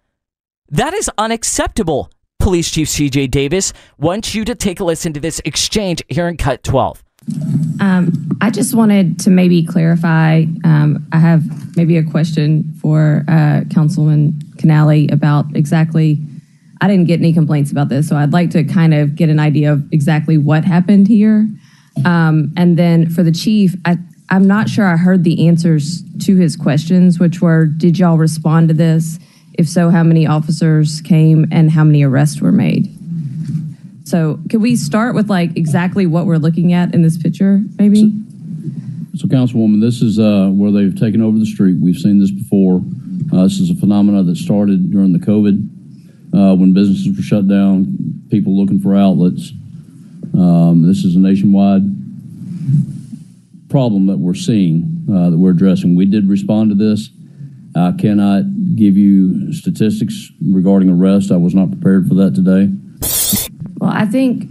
[0.68, 2.10] That is unacceptable.
[2.38, 6.36] Police Chief CJ Davis wants you to take a listen to this exchange here in
[6.36, 7.02] Cut 12.
[7.80, 10.44] Um, I just wanted to maybe clarify.
[10.64, 16.18] Um, I have maybe a question for uh, Councilman Canale about exactly.
[16.80, 19.38] I didn't get any complaints about this, so I'd like to kind of get an
[19.38, 21.46] idea of exactly what happened here.
[22.04, 23.98] Um, and then for the chief, I,
[24.30, 28.68] I'm not sure I heard the answers to his questions, which were Did y'all respond
[28.68, 29.18] to this?
[29.54, 32.96] If so, how many officers came and how many arrests were made?
[34.10, 38.12] So, can we start with like exactly what we're looking at in this picture, maybe?
[39.14, 41.76] So, Councilwoman, this is uh, where they've taken over the street.
[41.80, 42.82] We've seen this before.
[43.32, 45.64] Uh, this is a phenomenon that started during the COVID
[46.34, 49.52] uh, when businesses were shut down, people looking for outlets.
[50.34, 51.82] Um, this is a nationwide
[53.68, 55.94] problem that we're seeing, uh, that we're addressing.
[55.94, 57.10] We did respond to this.
[57.76, 58.42] I cannot
[58.74, 61.30] give you statistics regarding arrest.
[61.30, 62.72] I was not prepared for that today.
[63.80, 64.44] Well, I think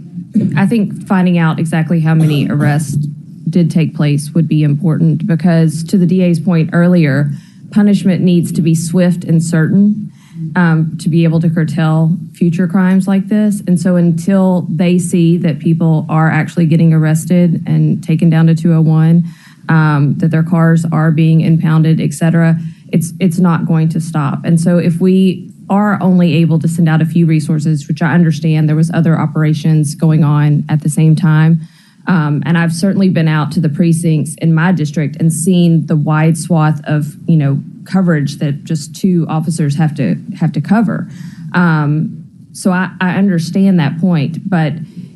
[0.56, 3.06] I think finding out exactly how many arrests
[3.48, 7.30] did take place would be important because, to the DA's point earlier,
[7.70, 10.12] punishment needs to be swift and certain
[10.56, 13.60] um, to be able to curtail future crimes like this.
[13.66, 18.54] And so, until they see that people are actually getting arrested and taken down to
[18.54, 19.24] 201,
[19.68, 22.58] um, that their cars are being impounded, et cetera,
[22.92, 24.44] it's it's not going to stop.
[24.44, 28.12] And so, if we are only able to send out a few resources, which I
[28.12, 31.60] understand there was other operations going on at the same time.
[32.08, 35.96] Um, and I've certainly been out to the precincts in my district and seen the
[35.96, 41.08] wide swath of you know coverage that just two officers have to have to cover.
[41.54, 42.16] Um,
[42.52, 44.72] so I, I understand that point, but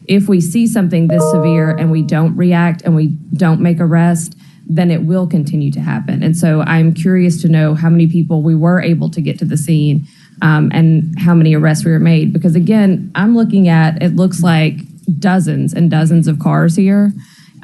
[0.06, 4.36] if we see something this severe and we don't react and we don't make arrest,
[4.66, 6.22] then it will continue to happen.
[6.22, 9.44] And so I'm curious to know how many people we were able to get to
[9.44, 10.06] the scene
[10.44, 12.32] um, and how many arrests we were made.
[12.32, 14.74] Because again, I'm looking at it looks like
[15.18, 17.12] dozens and dozens of cars here.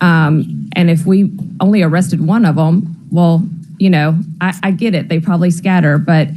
[0.01, 3.47] Um, and if we only arrested one of them, well,
[3.79, 5.09] you know, I, I get it.
[5.09, 6.29] They probably scatter, but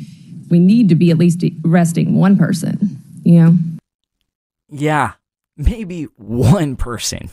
[0.50, 3.54] we need to be at least arresting one person, you know?
[4.70, 5.14] Yeah,
[5.56, 7.30] maybe one person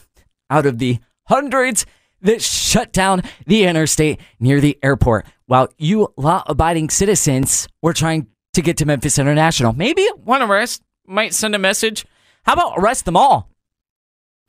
[0.49, 1.85] out of the hundreds
[2.21, 8.27] that shut down the interstate near the airport while you law abiding citizens were trying
[8.53, 9.73] to get to Memphis International.
[9.73, 12.05] Maybe one arrest might send a message.
[12.43, 13.49] How about arrest them all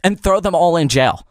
[0.03, 1.27] and throw them all in jail?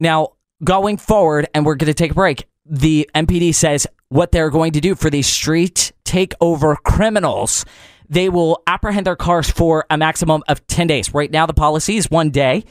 [0.00, 0.30] Now,
[0.64, 4.72] going forward, and we're going to take a break, the MPD says what they're going
[4.72, 7.64] to do for these street takeover criminals.
[8.08, 11.14] They will apprehend their cars for a maximum of 10 days.
[11.14, 12.64] Right now, the policy is one day.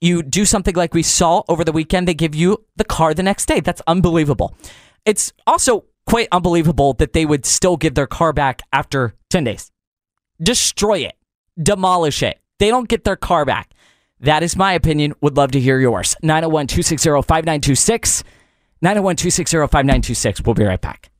[0.00, 3.22] You do something like we saw over the weekend, they give you the car the
[3.22, 3.60] next day.
[3.60, 4.54] That's unbelievable.
[5.04, 9.70] It's also quite unbelievable that they would still give their car back after 10 days.
[10.42, 11.16] Destroy it,
[11.60, 12.40] demolish it.
[12.58, 13.70] They don't get their car back.
[14.20, 15.14] That is my opinion.
[15.20, 16.16] Would love to hear yours.
[16.22, 18.24] 901 260 5926.
[18.80, 20.42] 901 260 5926.
[20.42, 21.10] We'll be right back.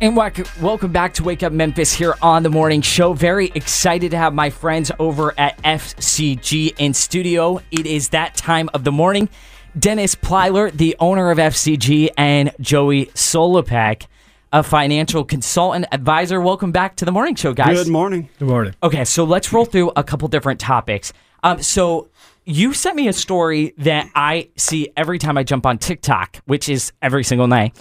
[0.00, 3.14] And welcome back to Wake Up Memphis here on the morning show.
[3.14, 7.60] Very excited to have my friends over at FCG in studio.
[7.72, 9.28] It is that time of the morning.
[9.76, 14.06] Dennis Plyler, the owner of FCG, and Joey Solopek,
[14.52, 16.40] a financial consultant advisor.
[16.40, 17.82] Welcome back to the morning show, guys.
[17.82, 18.28] Good morning.
[18.38, 18.76] Good morning.
[18.80, 21.12] Okay, so let's roll through a couple different topics.
[21.42, 22.08] Um, so
[22.44, 26.68] you sent me a story that I see every time I jump on TikTok, which
[26.68, 27.76] is every single night,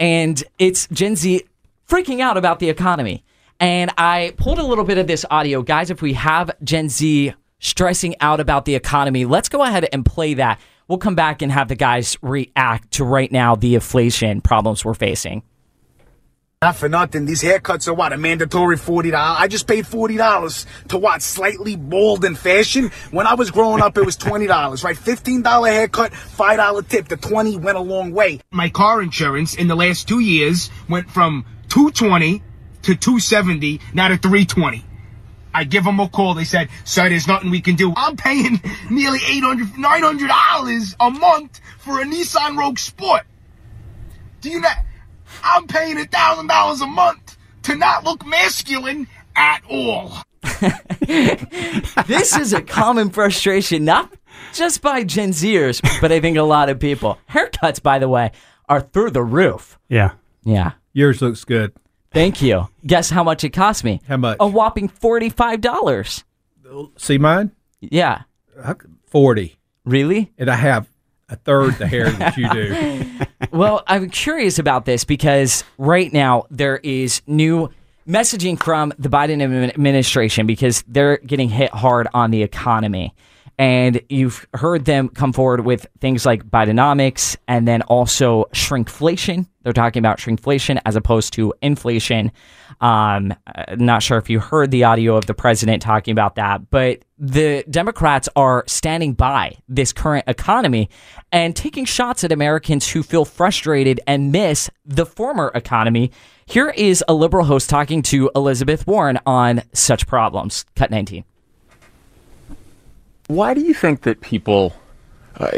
[0.00, 1.44] and it's Gen Z
[1.90, 3.24] freaking out about the economy.
[3.58, 5.90] And I pulled a little bit of this audio, guys.
[5.90, 10.34] If we have Gen Z stressing out about the economy, let's go ahead and play
[10.34, 10.60] that.
[10.88, 14.94] We'll come back and have the guys react to right now the inflation problems we're
[14.94, 15.42] facing.
[16.62, 17.24] Not for nothing.
[17.24, 18.12] These haircuts are what?
[18.12, 19.14] A mandatory $40.
[19.14, 21.22] I just paid $40 to what?
[21.22, 22.90] Slightly bald in fashion?
[23.10, 24.96] When I was growing up, it was $20, right?
[24.96, 27.08] $15 haircut, $5 tip.
[27.08, 28.40] The 20 went a long way.
[28.50, 32.42] My car insurance in the last two years went from 220
[32.82, 34.84] to 270, now to 320.
[35.52, 36.34] I give them a call.
[36.34, 37.92] They said, sir, there's nothing we can do.
[37.96, 38.60] I'm paying
[38.90, 43.22] nearly $800, $900 a month for a Nissan Rogue Sport.
[44.40, 44.76] Do you not?
[45.42, 49.06] I'm paying $1,000 a month to not look masculine
[49.36, 50.14] at all.
[51.00, 54.12] this is a common frustration, not
[54.52, 57.18] just by Gen Zers, but I think a lot of people.
[57.30, 58.32] Haircuts, by the way,
[58.68, 59.78] are through the roof.
[59.88, 60.12] Yeah.
[60.44, 60.72] Yeah.
[60.92, 61.72] Yours looks good.
[62.12, 62.68] Thank you.
[62.84, 64.00] Guess how much it cost me?
[64.08, 64.36] How much?
[64.40, 66.24] A whopping $45.
[66.96, 67.52] See mine?
[67.80, 68.22] Yeah.
[69.06, 69.56] 40.
[69.84, 70.32] Really?
[70.36, 70.88] And I have
[71.28, 73.26] a third the hair that you do.
[73.56, 77.70] well, I'm curious about this because right now there is new
[78.06, 83.14] messaging from the Biden administration because they're getting hit hard on the economy.
[83.60, 89.46] And you've heard them come forward with things like Bidenomics and then also shrinkflation.
[89.62, 92.32] They're talking about shrinkflation as opposed to inflation.
[92.80, 93.34] Um,
[93.76, 97.62] not sure if you heard the audio of the president talking about that, but the
[97.68, 100.88] Democrats are standing by this current economy
[101.30, 106.12] and taking shots at Americans who feel frustrated and miss the former economy.
[106.46, 110.64] Here is a liberal host talking to Elizabeth Warren on such problems.
[110.76, 111.24] Cut 19.
[113.30, 114.74] Why do you think that people,
[115.38, 115.50] uh,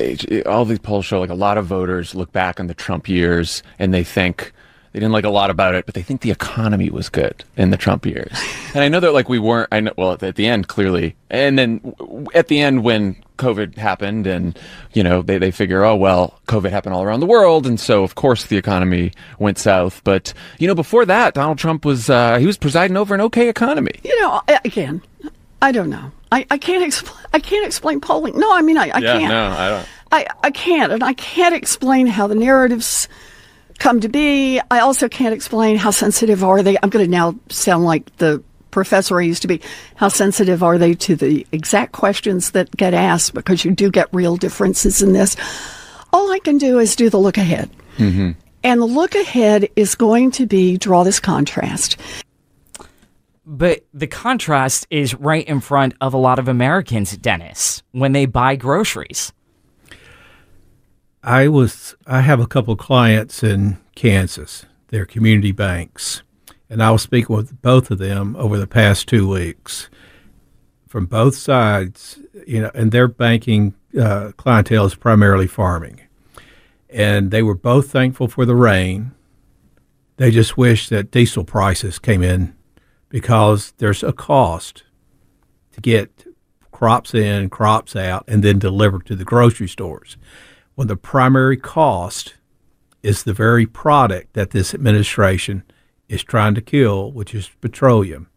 [0.44, 3.62] all these polls show like a lot of voters look back on the Trump years
[3.78, 4.52] and they think
[4.92, 7.70] they didn't like a lot about it, but they think the economy was good in
[7.70, 8.30] the Trump years.
[8.74, 11.16] and I know that like we weren't, I know, well, at the end, clearly.
[11.30, 11.94] And then
[12.34, 14.58] at the end, when COVID happened and,
[14.92, 17.66] you know, they, they figure, oh, well, COVID happened all around the world.
[17.66, 20.04] And so, of course, the economy went south.
[20.04, 23.48] But, you know, before that, Donald Trump was, uh, he was presiding over an okay
[23.48, 23.98] economy.
[24.04, 25.00] You know, again,
[25.62, 26.12] I don't know.
[26.32, 27.26] I, I can't explain.
[27.34, 28.38] I can't explain polling.
[28.38, 29.28] No, I mean I, I yeah, can't.
[29.28, 29.88] no, I don't.
[30.10, 33.08] I, I can't, and I can't explain how the narratives
[33.78, 34.60] come to be.
[34.70, 36.76] I also can't explain how sensitive are they.
[36.82, 39.60] I'm going to now sound like the professor I used to be.
[39.96, 43.34] How sensitive are they to the exact questions that get asked?
[43.34, 45.36] Because you do get real differences in this.
[46.12, 47.70] All I can do is do the look ahead.
[47.98, 48.32] Mm-hmm.
[48.64, 51.96] And the look ahead is going to be draw this contrast.
[53.44, 58.26] But the contrast is right in front of a lot of Americans, Dennis, when they
[58.26, 59.32] buy groceries.
[61.22, 64.66] I was I have a couple clients in Kansas.
[64.88, 66.22] They're community banks.
[66.70, 69.90] And I was speaking with both of them over the past two weeks
[70.88, 76.00] from both sides, you know, and their banking uh, clientele is primarily farming.
[76.90, 79.12] And they were both thankful for the rain
[80.18, 82.54] They just wish that diesel prices came in
[83.12, 84.84] because there's a cost
[85.70, 86.26] to get
[86.70, 90.16] crops in, crops out, and then delivered to the grocery stores.
[90.76, 92.36] When the primary cost
[93.02, 95.62] is the very product that this administration
[96.08, 98.28] is trying to kill, which is petroleum.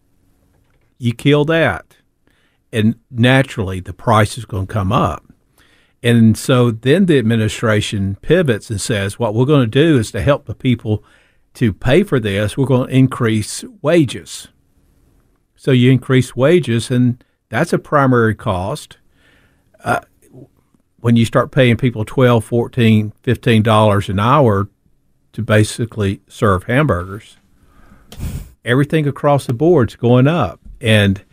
[0.97, 1.95] You kill that,
[2.73, 5.23] and naturally the price is going to come up.
[6.03, 10.21] And so then the administration pivots and says, what we're going to do is to
[10.21, 11.01] help the people
[11.53, 14.49] to pay for this, we're going to increase wages.
[15.66, 18.97] So you increase wages, and that's a primary cost.
[19.84, 20.01] Uh,
[20.99, 24.70] when you start paying people 12 14 15 dollars an hour
[25.34, 27.38] to basically serve hamburgers
[28.63, 31.24] everything across the board is going up and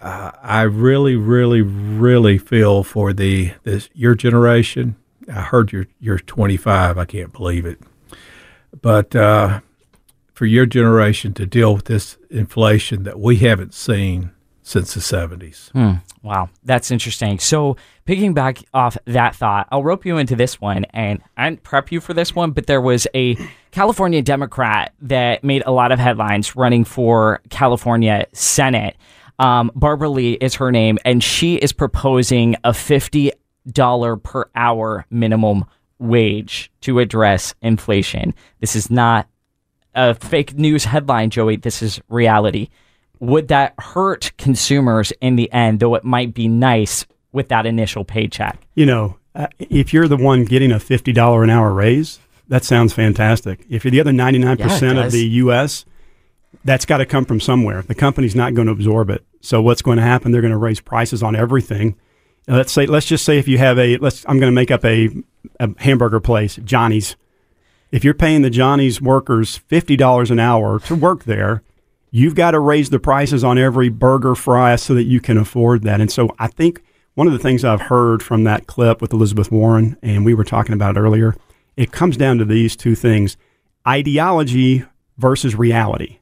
[0.00, 4.96] uh, I really, really, really feel for the this your generation.
[5.28, 6.98] I heard you're you're 25.
[6.98, 7.78] I can't believe it,
[8.80, 9.60] but uh,
[10.32, 15.70] for your generation to deal with this inflation that we haven't seen since the 70s.
[15.72, 15.94] Hmm.
[16.22, 17.40] Wow, that's interesting.
[17.40, 21.64] So, picking back off that thought, I'll rope you into this one, and I didn't
[21.64, 23.36] prep you for this one, but there was a
[23.72, 28.96] California Democrat that made a lot of headlines running for California Senate.
[29.40, 33.32] Um, Barbara Lee is her name, and she is proposing a $50
[34.22, 35.64] per hour minimum
[35.98, 38.34] wage to address inflation.
[38.60, 39.26] This is not
[39.94, 41.56] a fake news headline, Joey.
[41.56, 42.68] This is reality.
[43.20, 48.04] Would that hurt consumers in the end, though it might be nice with that initial
[48.04, 48.60] paycheck?
[48.74, 52.18] You know, uh, if you're the one getting a $50 an hour raise,
[52.48, 53.64] that sounds fantastic.
[53.68, 54.58] If you're the other 99%
[54.94, 55.84] Yeah, of the U.S.,
[56.64, 57.82] that's got to come from somewhere.
[57.82, 59.24] The company's not going to absorb it.
[59.40, 60.32] So what's going to happen?
[60.32, 61.96] They're going to raise prices on everything.
[62.46, 64.84] Let's say, let's just say if you have a, let's, I'm going to make up
[64.84, 65.08] a,
[65.60, 67.16] a hamburger place, Johnny's.
[67.92, 71.62] If you're paying the Johnny's workers fifty dollars an hour to work there,
[72.10, 75.82] you've got to raise the prices on every burger, fry, so that you can afford
[75.82, 76.00] that.
[76.00, 76.82] And so I think
[77.14, 80.44] one of the things I've heard from that clip with Elizabeth Warren, and we were
[80.44, 81.36] talking about it earlier,
[81.76, 83.36] it comes down to these two things:
[83.86, 84.84] ideology
[85.18, 86.18] versus reality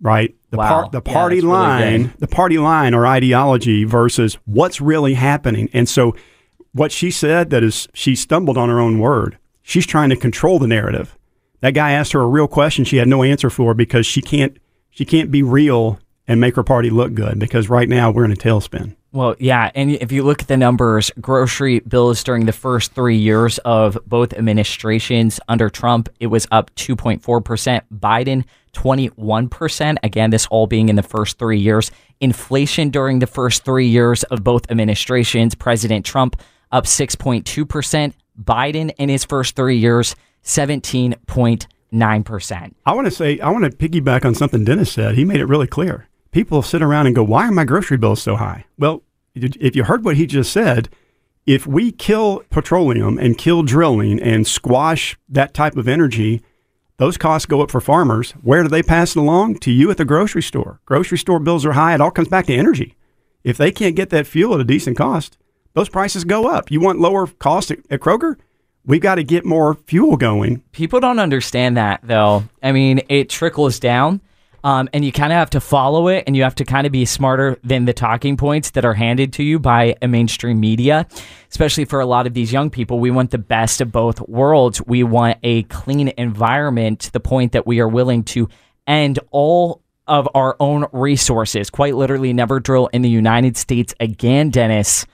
[0.00, 0.36] right?
[0.50, 0.68] The, Wow.
[0.82, 2.12] par- the party really line, good.
[2.20, 5.68] the party line or ideology versus what's really happening.
[5.72, 6.14] And so,
[6.70, 9.38] what she said that is she stumbled on her own word.
[9.68, 11.14] She's trying to control the narrative.
[11.60, 14.56] That guy asked her a real question she had no answer for because she can't
[14.88, 18.32] she can't be real and make her party look good because right now we're in
[18.32, 18.96] a tailspin.
[19.12, 23.18] Well, yeah, and if you look at the numbers, grocery bills during the first three
[23.18, 27.82] years of both administrations under Trump, it was up 2.4%.
[27.94, 29.96] Biden, 21%.
[30.02, 31.90] Again, this all being in the first three years.
[32.20, 36.40] Inflation during the first three years of both administrations, President Trump
[36.72, 38.14] up 6.2%.
[38.42, 40.14] Biden in his first three years,
[40.44, 42.74] 17.9%.
[42.86, 45.14] I want to say I want to piggyback on something Dennis said.
[45.14, 46.06] He made it really clear.
[46.30, 49.02] People sit around and go, "Why are my grocery bills so high?" Well,
[49.34, 50.88] if you heard what he just said,
[51.46, 56.42] if we kill petroleum and kill drilling and squash that type of energy,
[56.98, 58.32] those costs go up for farmers.
[58.42, 59.60] Where do they pass it along?
[59.60, 60.80] To you at the grocery store.
[60.84, 61.94] Grocery store bills are high.
[61.94, 62.94] It all comes back to energy.
[63.44, 65.38] If they can't get that fuel at a decent cost,
[65.78, 66.70] those prices go up.
[66.70, 68.36] You want lower cost at, at Kroger?
[68.84, 70.62] We've got to get more fuel going.
[70.72, 72.44] People don't understand that though.
[72.62, 74.20] I mean, it trickles down.
[74.64, 76.92] Um, and you kind of have to follow it and you have to kind of
[76.92, 81.06] be smarter than the talking points that are handed to you by a mainstream media,
[81.48, 82.98] especially for a lot of these young people.
[82.98, 84.82] We want the best of both worlds.
[84.84, 88.48] We want a clean environment to the point that we are willing to
[88.88, 94.50] end all of our own resources, quite literally never drill in the United States again,
[94.50, 95.06] Dennis.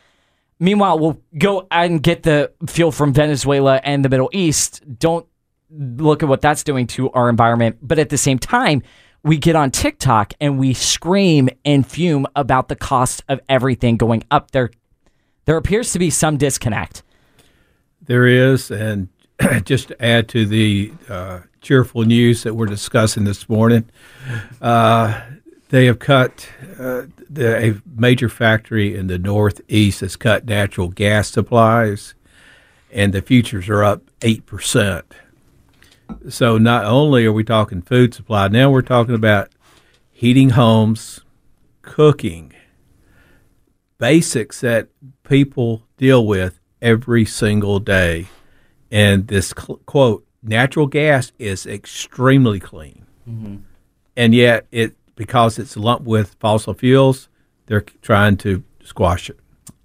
[0.60, 4.82] Meanwhile, we'll go and get the fuel from Venezuela and the Middle East.
[4.98, 5.26] Don't
[5.70, 7.78] look at what that's doing to our environment.
[7.82, 8.82] But at the same time,
[9.22, 14.22] we get on TikTok and we scream and fume about the cost of everything going
[14.30, 14.70] up there.
[15.46, 17.02] There appears to be some disconnect.
[18.06, 19.08] There is, and
[19.64, 23.88] just to add to the uh, cheerful news that we're discussing this morning,
[24.60, 25.20] uh,
[25.70, 26.48] they have cut
[26.78, 27.02] uh,
[27.38, 32.14] a major factory in the Northeast has cut natural gas supplies,
[32.92, 35.04] and the futures are up eight percent.
[36.28, 39.50] So not only are we talking food supply, now we're talking about
[40.12, 41.20] heating homes,
[41.82, 42.52] cooking,
[43.98, 44.88] basics that
[45.22, 48.26] people deal with every single day.
[48.90, 53.06] And this cl- quote, natural gas is extremely clean.
[53.28, 53.56] Mm-hmm.
[54.16, 57.28] And yet it because it's lumped with fossil fuels,
[57.66, 59.38] they're trying to squash it.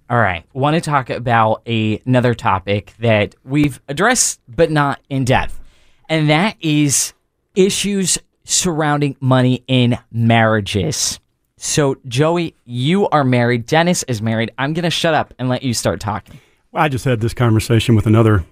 [0.08, 0.44] All right.
[0.52, 5.60] Want to talk about a, another topic that we've addressed, but not in depth.
[6.08, 7.12] And that is
[7.54, 11.20] issues surrounding money in marriages.
[11.56, 13.66] So, Joey, you are married.
[13.66, 14.50] Dennis is married.
[14.58, 16.40] I'm going to shut up and let you start talking.
[16.74, 18.44] I just had this conversation with another,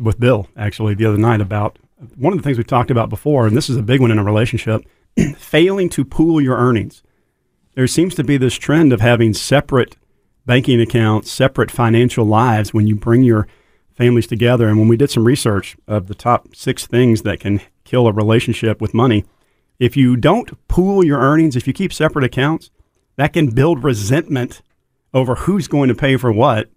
[0.00, 1.78] with Bill actually the other night about
[2.16, 4.18] one of the things we've talked about before, and this is a big one in
[4.18, 4.82] a relationship:
[5.36, 7.02] failing to pool your earnings.
[7.74, 9.96] There seems to be this trend of having separate
[10.46, 13.46] banking accounts, separate financial lives when you bring your
[13.94, 14.68] families together.
[14.68, 18.12] And when we did some research of the top six things that can kill a
[18.12, 19.24] relationship with money,
[19.78, 22.70] if you don't pool your earnings, if you keep separate accounts,
[23.16, 24.62] that can build resentment
[25.12, 26.68] over who's going to pay for what,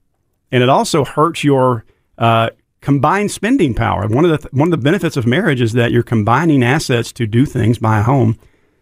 [0.52, 1.86] and it also hurts your
[2.18, 2.50] uh,
[2.82, 4.08] combined spending power.
[4.08, 7.12] One of the th- one of the benefits of marriage is that you're combining assets
[7.14, 8.38] to do things, buy a home.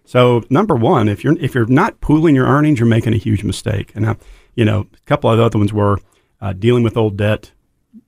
[0.06, 3.44] So number one, if you're if you're not pooling your earnings, you're making a huge
[3.44, 3.92] mistake.
[3.96, 4.16] And uh,
[4.56, 6.00] you know, a couple of the other ones were
[6.42, 7.52] uh, dealing with old debt.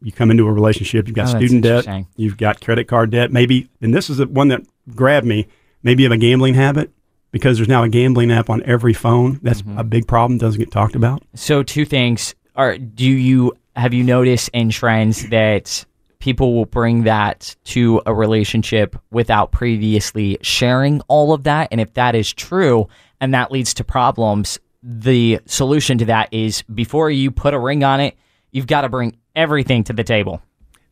[0.01, 3.31] You come into a relationship, you've got Oh, student debt, you've got credit card debt,
[3.31, 4.61] maybe, and this is the one that
[4.95, 5.47] grabbed me.
[5.83, 6.91] Maybe you have a gambling habit
[7.31, 9.39] because there's now a gambling app on every phone.
[9.43, 9.77] That's Mm-hmm.
[9.77, 10.37] a big problem.
[10.39, 11.23] Doesn't get talked about.
[11.35, 15.85] So, two things are: do you have you noticed in trends that
[16.19, 21.67] people will bring that to a relationship without previously sharing all of that?
[21.71, 22.87] And if that is true,
[23.19, 27.83] and that leads to problems, the solution to that is before you put a ring
[27.83, 28.17] on it,
[28.51, 30.41] you've got to bring everything to the table.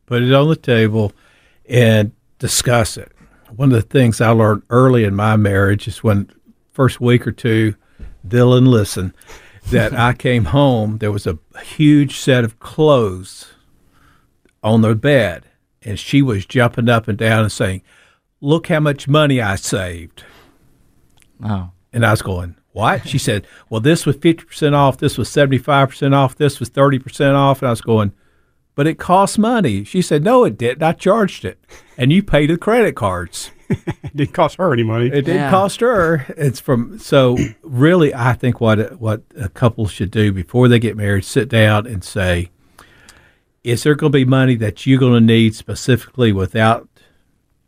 [0.06, 1.12] put it on the table
[1.68, 3.12] and discuss it.
[3.54, 6.30] One of the things I learned early in my marriage is when
[6.72, 7.74] first week or two,
[8.26, 9.14] Dylan listen,
[9.70, 13.52] that I came home, there was a huge set of clothes
[14.62, 15.44] on the bed,
[15.82, 17.82] and she was jumping up and down and saying,
[18.40, 20.24] "Look how much money I saved."
[21.42, 21.70] Oh.
[21.92, 26.14] And I was going, "What?" She said, "Well, this was 50% off, this was 75%
[26.14, 28.12] off, this was 30% off." And I was going,
[28.74, 29.84] but it costs money.
[29.84, 30.82] She said, No, it didn't.
[30.82, 31.58] I charged it.
[31.98, 33.50] And you paid with credit cards.
[33.70, 35.06] It didn't cost her any money.
[35.06, 35.50] It didn't Yeah.
[35.50, 36.26] cost her.
[36.36, 40.96] It's from so really I think what what a couple should do before they get
[40.96, 42.50] married, sit down and say,
[43.64, 46.88] Is there gonna be money that you're gonna need specifically without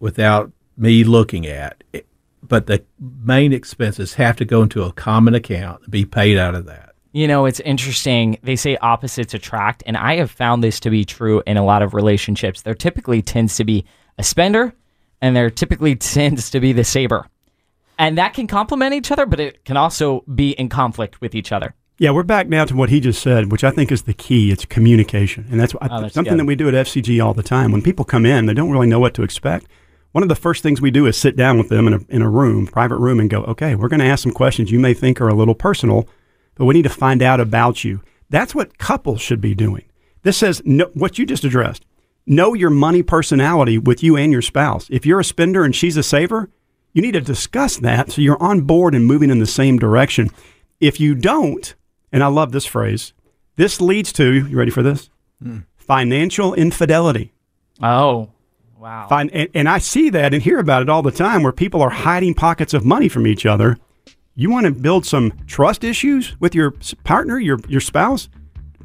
[0.00, 1.82] without me looking at?
[1.92, 2.06] It-
[2.42, 6.54] But the main expenses have to go into a common account and be paid out
[6.56, 6.90] of that.
[7.12, 8.38] You know, it's interesting.
[8.42, 11.82] They say opposites attract, and I have found this to be true in a lot
[11.82, 12.62] of relationships.
[12.62, 13.84] There typically tends to be
[14.18, 14.74] a spender,
[15.22, 17.26] and there typically tends to be the saber.
[17.98, 21.52] And that can complement each other, but it can also be in conflict with each
[21.52, 21.74] other.
[21.98, 24.50] Yeah, we're back now to what he just said, which I think is the key.
[24.50, 26.40] It's communication, and that's, Oh, that's something good.
[26.40, 27.70] that we do at FCG all the time.
[27.70, 29.66] When people come in, they don't really know what to expect.
[30.10, 32.22] One of the first things we do is sit down with them in a, in
[32.22, 34.94] a room, private room, and go, okay, we're going to ask some questions you may
[34.94, 36.08] think are a little personal,
[36.56, 38.00] but we need to find out about you.
[38.28, 39.84] That's what couples should be doing.
[40.22, 41.84] This says no, what you just addressed.
[42.26, 44.86] Know your money personality with you and your spouse.
[44.90, 46.50] If you're a spender and she's a saver,
[46.92, 50.30] you need to discuss that so you're on board and moving in the same direction.
[50.78, 51.74] If you don't,
[52.12, 53.12] and I love this phrase,
[53.56, 55.10] this leads to, you ready for this?
[55.42, 55.60] Hmm.
[55.76, 57.32] Financial infidelity.
[57.82, 58.30] Oh,
[58.78, 59.08] wow.
[59.08, 61.82] Fin- and, and I see that and hear about it all the time where people
[61.82, 63.78] are hiding pockets of money from each other.
[64.34, 66.72] You want to build some trust issues with your
[67.04, 68.28] partner, your, your spouse?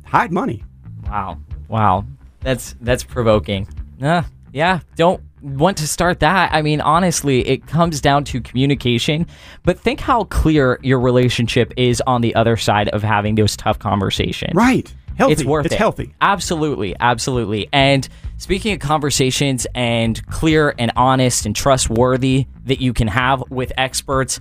[0.05, 0.63] Hide money.
[1.05, 1.39] Wow.
[1.67, 2.05] Wow.
[2.47, 3.67] That's that's provoking.
[4.01, 4.23] Uh,
[4.53, 6.53] yeah, don't want to start that.
[6.53, 9.27] I mean, honestly, it comes down to communication,
[9.63, 13.79] but think how clear your relationship is on the other side of having those tough
[13.79, 14.53] conversations.
[14.55, 14.95] Right.
[15.17, 15.33] Healthy.
[15.33, 15.77] It's worth It's it.
[15.77, 16.13] healthy.
[16.21, 17.67] Absolutely, absolutely.
[17.73, 23.73] And speaking of conversations and clear and honest and trustworthy that you can have with
[23.77, 24.39] experts,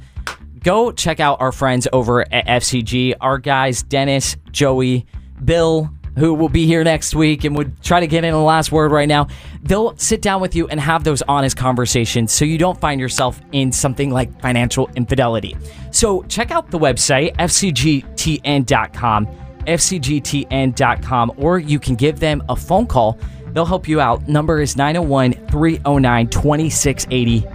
[0.62, 3.14] go check out our friends over at FCG.
[3.20, 5.06] Our guys, Dennis, Joey,
[5.44, 8.72] Bill, who will be here next week and would try to get in the last
[8.72, 9.28] word right now.
[9.62, 13.40] They'll sit down with you and have those honest conversations so you don't find yourself
[13.52, 15.56] in something like financial infidelity.
[15.90, 19.26] So check out the website, fcgtn.com,
[19.66, 23.18] fcgtn.com, or you can give them a phone call.
[23.48, 24.28] They'll help you out.
[24.28, 27.46] Number is 901 309 2680.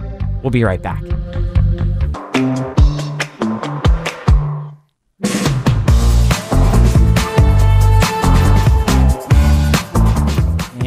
[0.42, 1.02] We'll be right back.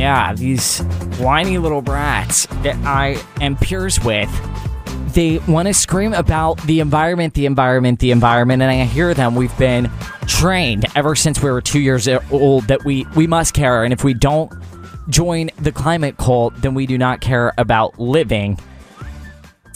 [0.05, 0.81] Yeah, these
[1.17, 4.29] whiny little brats that I am peers with,
[5.15, 9.33] they want to scream about the environment, the environment, the environment, and I hear them.
[9.33, 9.89] We've been
[10.27, 14.03] trained ever since we were two years old that we, we must care, and if
[14.03, 14.53] we don't
[15.09, 18.59] join the climate cult, then we do not care about living.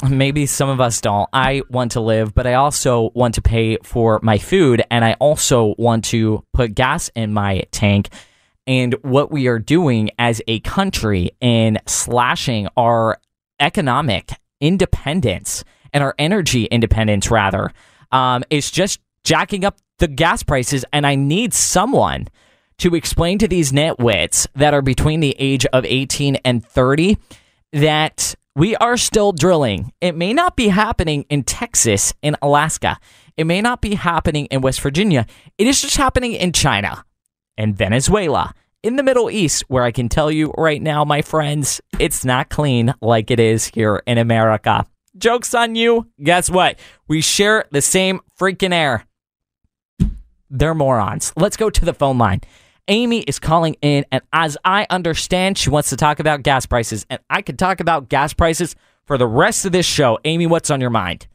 [0.08, 1.28] Maybe some of us don't.
[1.34, 5.14] I want to live, but I also want to pay for my food, and I
[5.14, 8.10] also want to put gas in my tank
[8.70, 13.20] and what we are doing as a country in slashing our
[13.60, 17.72] economic independence and our energy independence, rather,
[18.12, 20.86] um, is just jacking up the gas prices.
[20.94, 22.28] And I need someone
[22.78, 27.18] to explain to these nitwits that are between the age of 18 and 30
[27.74, 29.94] that we are still drilling.
[30.00, 33.00] It may not be happening in Texas, in Alaska.
[33.36, 35.26] It may not be happening in West Virginia.
[35.58, 37.04] It is just happening in China
[37.60, 41.82] and Venezuela, in the Middle East, where I can tell you right now, my friends,
[42.00, 44.86] it's not clean like it is here in America.
[45.18, 46.08] Joke's on you.
[46.24, 46.80] Guess what?
[47.10, 49.06] We share the same freaking air.
[50.50, 51.34] They're morons.
[51.36, 52.42] Let's go to the phone line.
[52.88, 57.06] Amy is calling in, and as I understand, she wants to talk about gas prices,
[57.10, 60.18] and I could talk about gas prices for the rest of this show.
[60.24, 61.28] Amy, what's on your mind?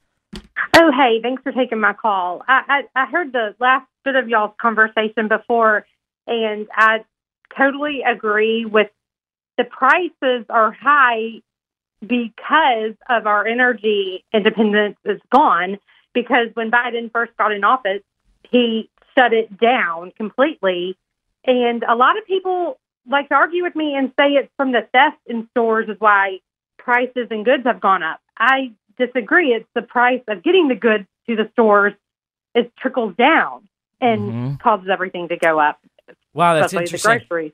[0.77, 2.43] Oh, hey, thanks for taking my call.
[2.49, 5.87] I, I, I heard the last bit of y'all's conversation before,
[6.27, 7.05] and I
[7.57, 8.91] totally agree with
[9.57, 11.43] the prices are high
[12.01, 15.79] because of our energy independence is gone.
[16.13, 18.03] Because when Biden first got in office,
[18.51, 20.97] he shut it down completely.
[21.45, 24.87] And a lot of people like to argue with me and say it's from the
[24.93, 26.39] theft in stores is why
[26.79, 28.21] prices and goods have gone up.
[28.39, 29.53] I disagree.
[29.53, 31.95] It's the price of getting the goods to the stores
[32.55, 33.69] is trickles down
[34.01, 34.61] and Mhm.
[34.61, 35.81] causes everything to go up.
[36.35, 37.53] Wow, that's interesting.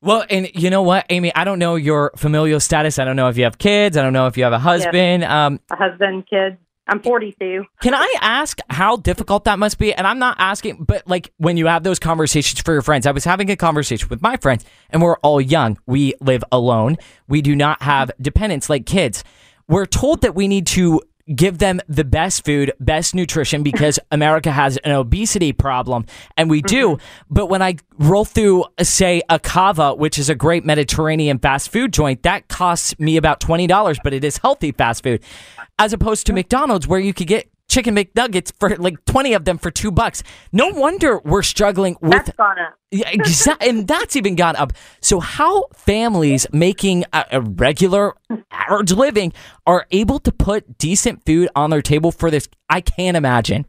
[0.00, 1.34] Well, and you know what, Amy?
[1.34, 2.98] I don't know your familial status.
[2.98, 3.96] I don't know if you have kids.
[3.96, 5.24] I don't know if you have a husband.
[5.24, 6.56] Um, A husband, kids.
[6.86, 7.64] I'm 42.
[7.80, 9.94] Can I ask how difficult that must be?
[9.94, 13.12] And I'm not asking, but like when you have those conversations for your friends, I
[13.12, 15.78] was having a conversation with my friends, and we're all young.
[15.86, 16.98] We live alone.
[17.26, 19.24] We do not have dependents like kids.
[19.66, 21.00] We're told that we need to
[21.34, 26.06] give them the best food, best nutrition because America has an obesity problem,
[26.36, 26.90] and we do.
[26.90, 27.34] Mm-hmm.
[27.34, 31.92] But when I roll through, say, a Cava, which is a great Mediterranean fast food
[31.92, 35.22] joint, that costs me about $20, but it is healthy fast food,
[35.78, 39.58] as opposed to McDonald's where you could get chicken McNuggets for like 20 of them
[39.58, 40.22] for two bucks.
[40.52, 42.12] No wonder we're struggling with.
[42.12, 42.74] That's gone up.
[42.94, 43.68] Yeah, exactly.
[43.68, 44.72] and that's even gone up.
[45.00, 48.14] So, how families making a, a regular
[48.52, 49.32] average living
[49.66, 53.66] are able to put decent food on their table for this, I can't imagine.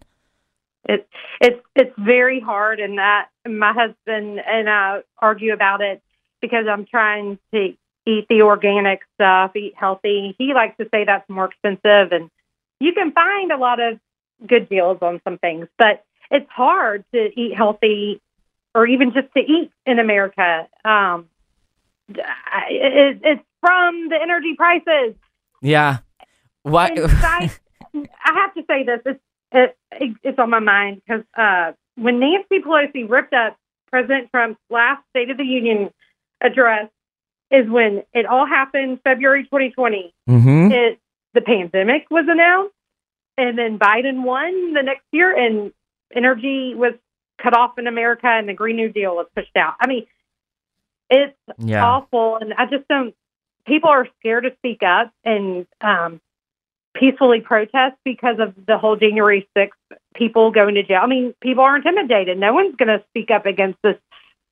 [0.88, 1.08] It's
[1.42, 6.04] it's it's very hard, and that my husband and I argue about it
[6.40, 7.74] because I'm trying to
[8.06, 10.36] eat the organic stuff, eat healthy.
[10.38, 12.30] He likes to say that's more expensive, and
[12.80, 14.00] you can find a lot of
[14.46, 18.22] good deals on some things, but it's hard to eat healthy
[18.74, 20.68] or even just to eat in America.
[20.84, 21.30] Um,
[22.10, 25.16] it, it's from the energy prices.
[25.62, 26.00] Yeah.
[26.64, 26.92] Why?
[26.98, 27.52] I,
[27.94, 29.00] I have to say this.
[29.06, 29.20] It's
[29.52, 29.78] it,
[30.24, 33.58] it's on my mind because uh, when Nancy Pelosi ripped up
[33.90, 35.92] President Trump's last State of the Union
[36.42, 36.90] address,
[37.52, 39.00] is when it all happened.
[39.04, 40.14] February 2020.
[40.28, 40.72] Mhm.
[40.72, 41.00] It
[41.36, 42.74] the pandemic was announced,
[43.38, 45.72] and then Biden won the next year, and
[46.16, 46.94] energy was
[47.38, 49.76] cut off in America, and the Green New Deal was pushed out.
[49.80, 50.08] I mean,
[51.10, 51.86] it's Yeah.
[51.86, 53.14] awful, and I just don't.
[53.68, 56.22] People are scared to speak up and um,
[56.94, 59.76] peacefully protest because of the whole January 6th
[60.16, 61.02] people going to jail.
[61.04, 62.38] I mean, people are intimidated.
[62.38, 63.98] No one's going to speak up against this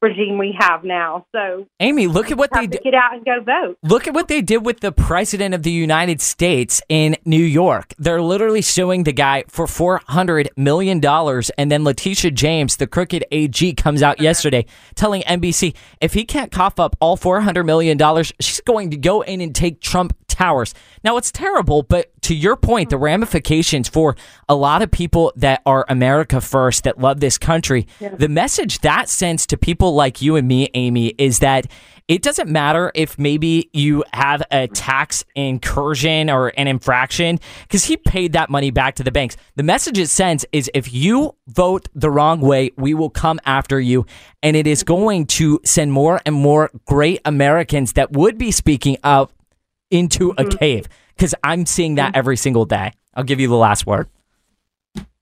[0.03, 1.25] regime we have now.
[1.31, 2.83] So Amy, look at what they did.
[2.83, 3.77] get out and go vote.
[3.81, 7.93] Look at what they did with the president of the United States in New York.
[7.97, 11.03] They're literally suing the guy for $400 million.
[11.57, 14.23] And then Letitia James, the crooked AG, comes out uh-huh.
[14.23, 14.65] yesterday
[14.95, 17.97] telling NBC if he can't cough up all $400 million,
[18.39, 20.73] she's going to go in and take Trump Towers.
[21.03, 24.15] Now, it's terrible, but to your point, the ramifications for
[24.49, 28.09] a lot of people that are America first, that love this country, Yeah.
[28.17, 31.67] the message that sends to people like you and me, Amy, is that
[32.09, 37.95] it doesn't matter if maybe you have a tax incursion or an infraction because he
[37.95, 39.37] paid that money back to the banks.
[39.55, 43.79] The message it sends is if you vote the wrong way, we will come after
[43.79, 44.05] you.
[44.41, 48.97] And it is going to send more and more great Americans that would be speaking
[49.03, 49.31] up
[49.93, 52.91] into a cave because I'm seeing that every single day.
[53.13, 54.09] I'll give you the last word.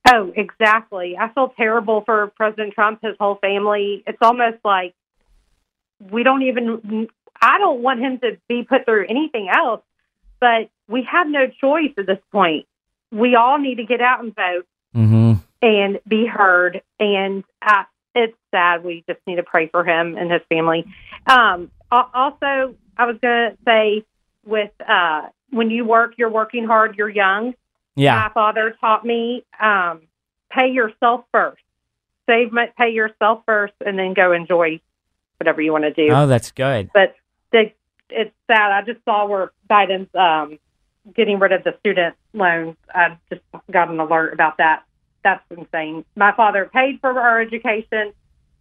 [0.09, 1.17] Oh, exactly.
[1.17, 4.03] I feel terrible for President Trump, his whole family.
[4.07, 4.93] It's almost like
[6.09, 7.07] we don't even,
[7.41, 9.81] I don't want him to be put through anything else,
[10.39, 12.65] but we have no choice at this point.
[13.11, 15.33] We all need to get out and vote Mm-hmm.
[15.61, 16.81] and be heard.
[16.99, 17.83] And uh,
[18.13, 18.83] it's sad.
[18.83, 20.83] We just need to pray for him and his family.
[21.25, 24.03] Um, also, I was going to say,
[24.45, 26.97] with uh, when you work, you're working hard.
[26.97, 27.53] You're young.
[27.95, 28.15] Yeah.
[28.15, 30.01] My father taught me um,
[30.49, 31.61] pay yourself first.
[32.29, 34.79] Save, pay yourself first, and then go enjoy
[35.37, 36.13] whatever you want to do.
[36.13, 36.89] Oh, that's good.
[36.93, 37.15] But
[37.51, 37.71] the,
[38.09, 38.71] it's sad.
[38.71, 40.59] I just saw where Biden's um,
[41.13, 42.77] getting rid of the student loans.
[42.93, 44.83] I just got an alert about that.
[45.23, 46.05] That's insane.
[46.15, 48.13] My father paid for our education,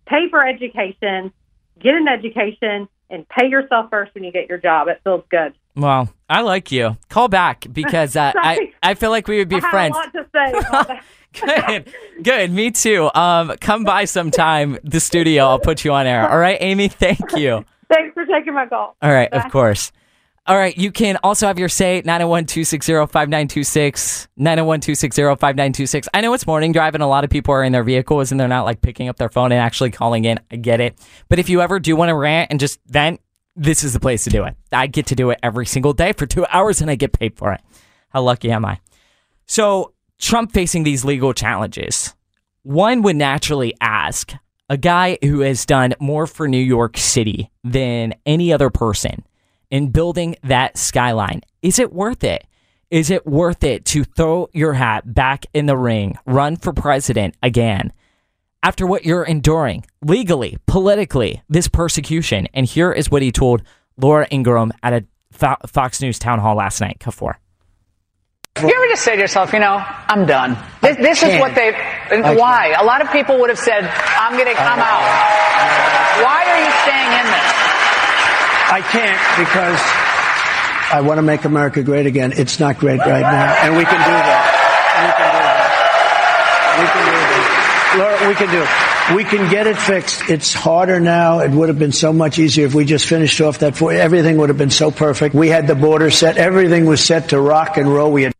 [0.06, 1.32] pay for education,
[1.78, 4.88] get an education, and pay yourself first when you get your job.
[4.88, 5.54] It feels good.
[5.76, 6.96] Well, I like you.
[7.08, 9.96] Call back because uh, I I feel like we would be I friends.
[9.96, 11.00] have a lot to say.
[11.32, 11.94] Good,
[12.24, 12.50] good.
[12.50, 13.08] Me too.
[13.14, 15.44] Um, come by sometime the studio.
[15.44, 16.28] I'll put you on air.
[16.28, 16.88] All right, Amy.
[16.88, 17.64] Thank you.
[17.88, 18.96] Thanks for taking my call.
[19.00, 19.36] All right, Bye.
[19.38, 19.92] of course.
[20.48, 24.28] All right, you can also have your say 901 260 5926.
[24.36, 26.08] 901 260 5926.
[26.12, 28.40] I know it's morning drive and a lot of people are in their vehicles and
[28.40, 30.40] they're not like picking up their phone and actually calling in.
[30.50, 30.98] I get it.
[31.28, 33.20] But if you ever do want to rant and just vent,
[33.60, 34.56] this is the place to do it.
[34.72, 37.36] I get to do it every single day for two hours and I get paid
[37.36, 37.60] for it.
[38.08, 38.80] How lucky am I?
[39.46, 42.14] So, Trump facing these legal challenges,
[42.62, 44.34] one would naturally ask
[44.68, 49.24] a guy who has done more for New York City than any other person
[49.70, 52.46] in building that skyline, is it worth it?
[52.90, 57.36] Is it worth it to throw your hat back in the ring, run for president
[57.42, 57.92] again?
[58.62, 62.46] After what you're enduring legally, politically, this persecution.
[62.52, 63.62] And here is what he told
[63.96, 66.98] Laura Ingraham at a Fo- Fox News town hall last night.
[67.00, 67.34] Kafor.
[68.60, 70.58] You ever just say to yourself, you know, I'm done.
[70.82, 71.72] This, this is what they.
[72.10, 72.74] Why?
[72.78, 75.06] A lot of people would have said, I'm going to come out.
[76.20, 77.48] Why are you staying in this?
[78.72, 79.80] I can't because
[80.92, 82.32] I want to make America great again.
[82.36, 84.44] It's not great right now, and we can do that.
[85.00, 86.80] We can do that.
[86.80, 87.19] We can do that.
[87.96, 89.16] Laura, we can do it.
[89.16, 90.30] We can get it fixed.
[90.30, 91.40] It's harder now.
[91.40, 93.76] It would have been so much easier if we just finished off that.
[93.76, 95.34] For, everything would have been so perfect.
[95.34, 96.36] We had the border set.
[96.36, 98.12] Everything was set to rock and roll.
[98.12, 98.32] We had.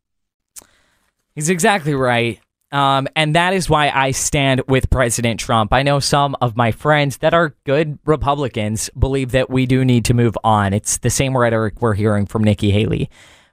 [1.34, 2.38] He's exactly right.
[2.70, 5.72] Um, and that is why I stand with President Trump.
[5.72, 10.04] I know some of my friends that are good Republicans believe that we do need
[10.04, 10.72] to move on.
[10.72, 13.10] It's the same rhetoric we're hearing from Nikki Haley.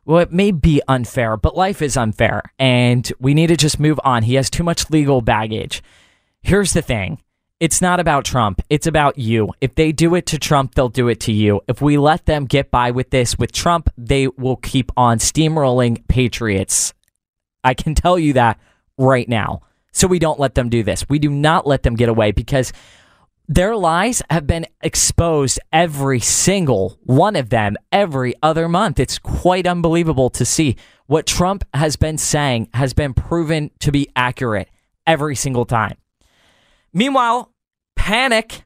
[0.08, 4.00] Well, it may be unfair, but life is unfair, and we need to just move
[4.06, 4.24] on.
[4.24, 5.84] He has too much legal baggage.
[6.42, 7.20] Here's the thing
[7.60, 9.50] it's not about Trump, it's about you.
[9.60, 11.60] If they do it to Trump, they'll do it to you.
[11.68, 16.08] If we let them get by with this with Trump, they will keep on steamrolling
[16.08, 16.94] patriots.
[17.66, 18.62] I can tell you that
[18.98, 19.64] right now.
[19.92, 21.10] So we don't let them do this.
[21.10, 22.72] We do not let them get away because
[23.48, 29.00] their lies have been exposed every single one of them every other month.
[29.00, 30.76] It's quite unbelievable to see
[31.06, 34.70] what Trump has been saying has been proven to be accurate
[35.06, 35.96] every single time.
[36.94, 37.54] Meanwhile,
[37.96, 38.66] panic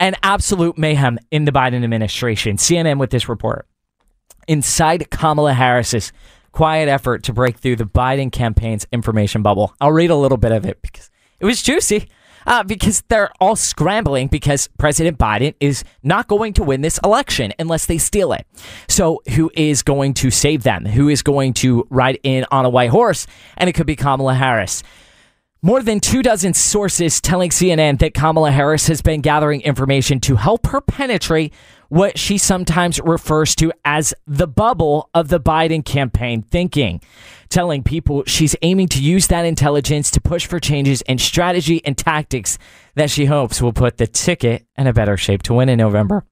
[0.00, 2.56] and absolute mayhem in the Biden administration.
[2.56, 3.66] CNN with this report.
[4.48, 6.12] Inside Kamala Harris's
[6.50, 9.74] quiet effort to break through the Biden campaign's information bubble.
[9.80, 12.08] I'll read a little bit of it because it was juicy.
[12.46, 17.52] Uh, because they're all scrambling because President Biden is not going to win this election
[17.58, 18.46] unless they steal it.
[18.88, 20.84] So, who is going to save them?
[20.84, 23.26] Who is going to ride in on a white horse?
[23.56, 24.82] And it could be Kamala Harris.
[25.62, 30.36] More than two dozen sources telling CNN that Kamala Harris has been gathering information to
[30.36, 31.52] help her penetrate
[31.90, 37.02] what she sometimes refers to as the bubble of the Biden campaign thinking,
[37.50, 41.98] telling people she's aiming to use that intelligence to push for changes in strategy and
[41.98, 42.56] tactics
[42.94, 46.24] that she hopes will put the ticket in a better shape to win in November.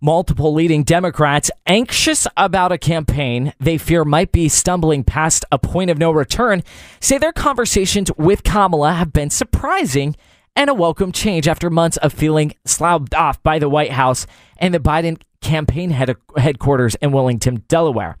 [0.00, 5.90] Multiple leading Democrats anxious about a campaign they fear might be stumbling past a point
[5.90, 6.62] of no return
[7.00, 10.14] say their conversations with Kamala have been surprising
[10.54, 14.26] and a welcome change after months of feeling sloughed off by the White House
[14.58, 18.18] and the Biden campaign head- headquarters in Wilmington, Delaware.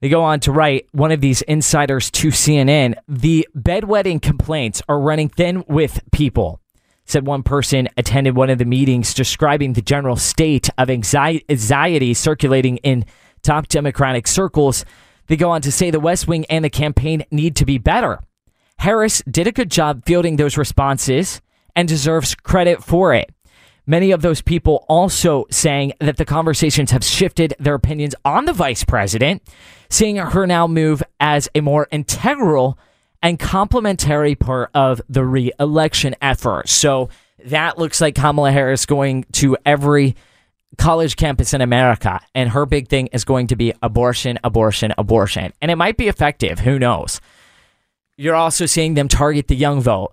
[0.00, 5.00] They go on to write one of these insiders to CNN the bedwetting complaints are
[5.00, 6.60] running thin with people.
[7.06, 12.78] Said one person attended one of the meetings describing the general state of anxiety circulating
[12.78, 13.04] in
[13.42, 14.84] top Democratic circles.
[15.26, 18.20] They go on to say the West Wing and the campaign need to be better.
[18.78, 21.40] Harris did a good job fielding those responses
[21.76, 23.30] and deserves credit for it.
[23.86, 28.54] Many of those people also saying that the conversations have shifted their opinions on the
[28.54, 29.42] vice president,
[29.90, 32.78] seeing her now move as a more integral
[33.24, 36.68] and complementary part of the re election effort.
[36.68, 37.08] So
[37.46, 40.14] that looks like Kamala Harris going to every
[40.76, 42.20] college campus in America.
[42.34, 45.54] And her big thing is going to be abortion, abortion, abortion.
[45.62, 46.60] And it might be effective.
[46.60, 47.20] Who knows?
[48.16, 50.12] You're also seeing them target the young vote.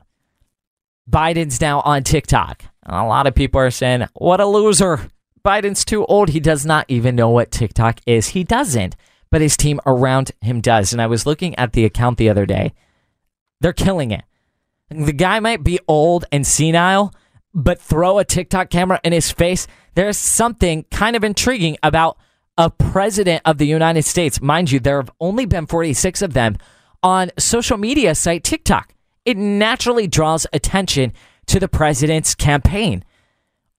[1.10, 2.64] Biden's now on TikTok.
[2.86, 5.02] A lot of people are saying, what a loser.
[5.44, 6.30] Biden's too old.
[6.30, 8.30] He does not even know what TikTok is.
[8.30, 8.96] He doesn't,
[9.30, 10.94] but his team around him does.
[10.94, 12.74] And I was looking at the account the other day.
[13.62, 14.24] They're killing it.
[14.90, 17.14] The guy might be old and senile,
[17.54, 19.68] but throw a TikTok camera in his face.
[19.96, 22.18] There's something kind of intriguing about
[22.58, 24.42] a president of the United States.
[24.42, 26.58] Mind you, there have only been 46 of them
[27.02, 28.94] on social media site TikTok.
[29.26, 31.14] It naturally draws attention
[31.48, 33.04] to the president's campaign.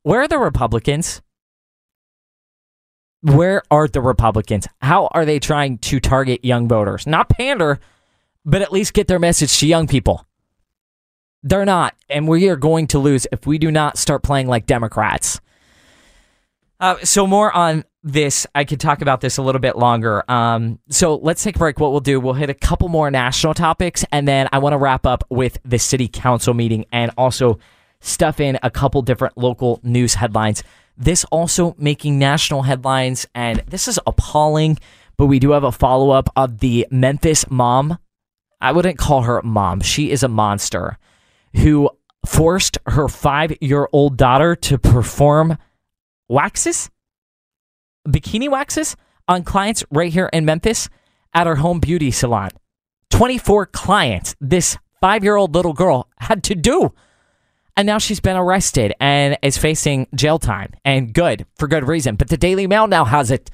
[0.02, 1.20] Where are the Republicans?
[3.20, 4.66] Where are the Republicans?
[4.80, 7.06] How are they trying to target young voters?
[7.06, 7.78] Not pander,
[8.44, 10.26] but at least get their message to young people.
[11.42, 14.66] They're not, and we are going to lose if we do not start playing like
[14.66, 15.40] Democrats.
[16.78, 18.46] Uh, so more on this.
[18.54, 20.24] I could talk about this a little bit longer.
[20.28, 21.78] Um, so let's take a break.
[21.78, 24.78] What we'll do, we'll hit a couple more national topics, and then I want to
[24.78, 27.58] wrap up with the city council meeting and also
[28.00, 30.64] stuff in a couple different local news headlines.
[30.96, 34.78] This also making national headlines, and this is appalling.
[35.16, 37.98] But we do have a follow up of the Memphis mom.
[38.62, 39.80] I wouldn't call her mom.
[39.80, 40.96] She is a monster
[41.56, 41.90] who
[42.24, 45.58] forced her five year old daughter to perform
[46.28, 46.88] waxes,
[48.08, 50.88] bikini waxes on clients right here in Memphis
[51.34, 52.50] at her home beauty salon.
[53.10, 56.94] 24 clients this five year old little girl had to do.
[57.76, 60.72] And now she's been arrested and is facing jail time.
[60.84, 62.16] And good, for good reason.
[62.16, 63.50] But the Daily Mail now has it.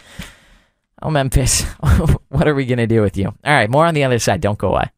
[1.00, 1.62] Oh, Memphis,
[2.28, 3.26] what are we going to do with you?
[3.26, 4.40] All right, more on the other side.
[4.40, 4.90] Don't go away.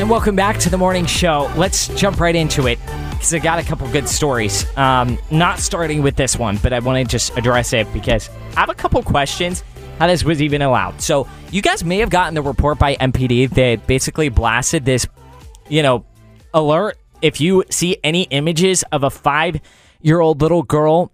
[0.00, 1.52] And welcome back to the morning show.
[1.56, 2.78] Let's jump right into it
[3.10, 4.64] because I got a couple good stories.
[4.78, 8.60] Um, not starting with this one, but I want to just address it because I
[8.60, 9.62] have a couple questions
[9.98, 11.02] how this was even allowed.
[11.02, 15.06] So, you guys may have gotten the report by MPD that basically blasted this,
[15.68, 16.06] you know,
[16.54, 16.96] alert.
[17.20, 19.60] If you see any images of a five
[20.00, 21.12] year old little girl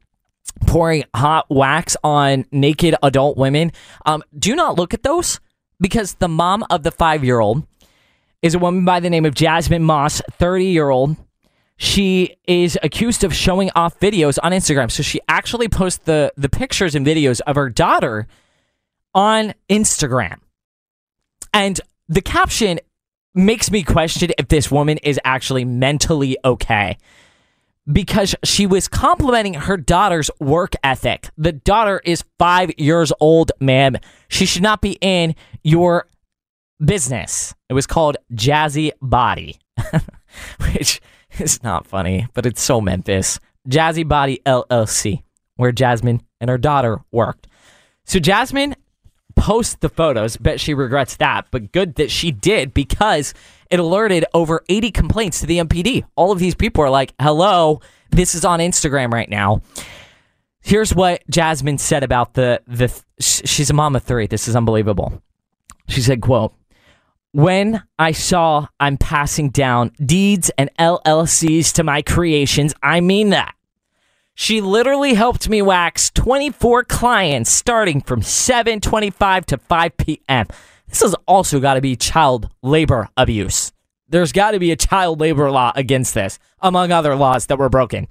[0.67, 3.73] pouring hot wax on naked adult women,
[4.05, 5.41] um, do not look at those
[5.81, 7.67] because the mom of the five year old
[8.43, 11.17] is a woman by the name of Jasmine Moss, 30 year old.
[11.79, 14.91] She is accused of showing off videos on Instagram.
[14.91, 18.27] So she actually posts the, the pictures and videos of her daughter
[19.15, 20.39] on Instagram.
[21.53, 21.79] And
[22.09, 22.81] the caption
[23.35, 26.97] makes me question if this woman is actually mentally okay
[27.91, 31.31] because she was complimenting her daughter's work ethic.
[31.37, 33.97] The daughter is five years old, ma'am.
[34.29, 36.07] She should not be in your
[36.85, 37.55] business.
[37.69, 39.59] It was called Jazzy Body,
[40.73, 41.01] which
[41.39, 43.39] is not funny, but it's so Memphis.
[43.69, 45.23] Jazzy Body LLC,
[45.57, 47.47] where Jasmine and her daughter worked.
[48.05, 48.77] So Jasmine
[49.37, 50.37] posts the photos.
[50.37, 53.35] Bet she regrets that, but good that she did because
[53.71, 56.05] it alerted over 80 complaints to the MPD.
[56.17, 57.81] All of these people are like, hello,
[58.11, 59.63] this is on Instagram right now.
[60.61, 64.27] Here's what Jasmine said about the the she's a mom of three.
[64.27, 65.23] This is unbelievable.
[65.89, 66.53] She said, quote,
[67.31, 73.55] when I saw I'm passing down deeds and LLCs to my creations, I mean that.
[74.39, 80.47] She literally helped me wax 24 clients starting from 7:25 to 5 p.m.
[80.89, 83.73] This has also got to be child labor abuse.
[84.11, 87.71] There's got to be a child labor law against this, among other laws that were
[87.71, 88.09] broken.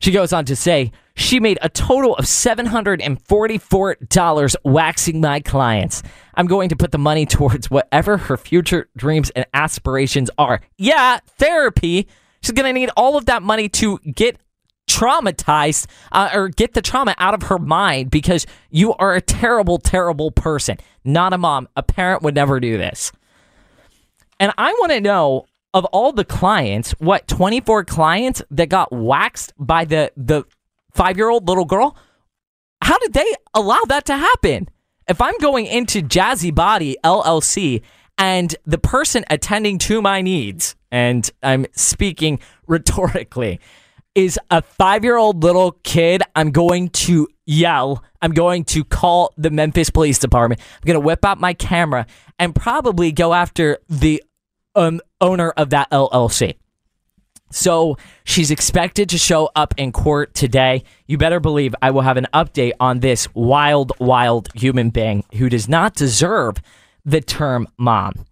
[0.00, 6.02] She goes on to say she made a total of $744 waxing my clients.
[6.34, 10.60] I'm going to put the money towards whatever her future dreams and aspirations are.
[10.76, 12.08] Yeah, therapy.
[12.42, 14.38] She's going to need all of that money to get
[14.92, 19.78] traumatized uh, or get the trauma out of her mind because you are a terrible,
[19.78, 20.76] terrible person.
[21.04, 21.68] Not a mom.
[21.76, 23.12] A parent would never do this.
[24.38, 29.52] And I want to know of all the clients, what 24 clients that got waxed
[29.58, 30.44] by the the
[30.94, 31.96] 5-year-old little girl?
[32.82, 34.68] How did they allow that to happen?
[35.08, 37.82] If I'm going into Jazzy Body LLC
[38.18, 43.60] and the person attending to my needs, and I'm speaking rhetorically,
[44.14, 48.04] is a five year old little kid, I'm going to yell.
[48.20, 50.60] I'm going to call the Memphis Police Department.
[50.60, 52.06] I'm going to whip out my camera
[52.38, 54.22] and probably go after the
[54.74, 56.56] um, owner of that LLC.
[57.50, 60.84] So she's expected to show up in court today.
[61.06, 65.48] You better believe I will have an update on this wild, wild human being who
[65.50, 66.56] does not deserve
[67.04, 68.24] the term mom.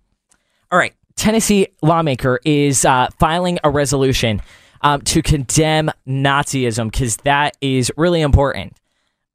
[0.71, 0.95] All right.
[1.17, 4.41] Tennessee lawmaker is uh, filing a resolution
[4.83, 8.77] um, to condemn Nazism because that is really important.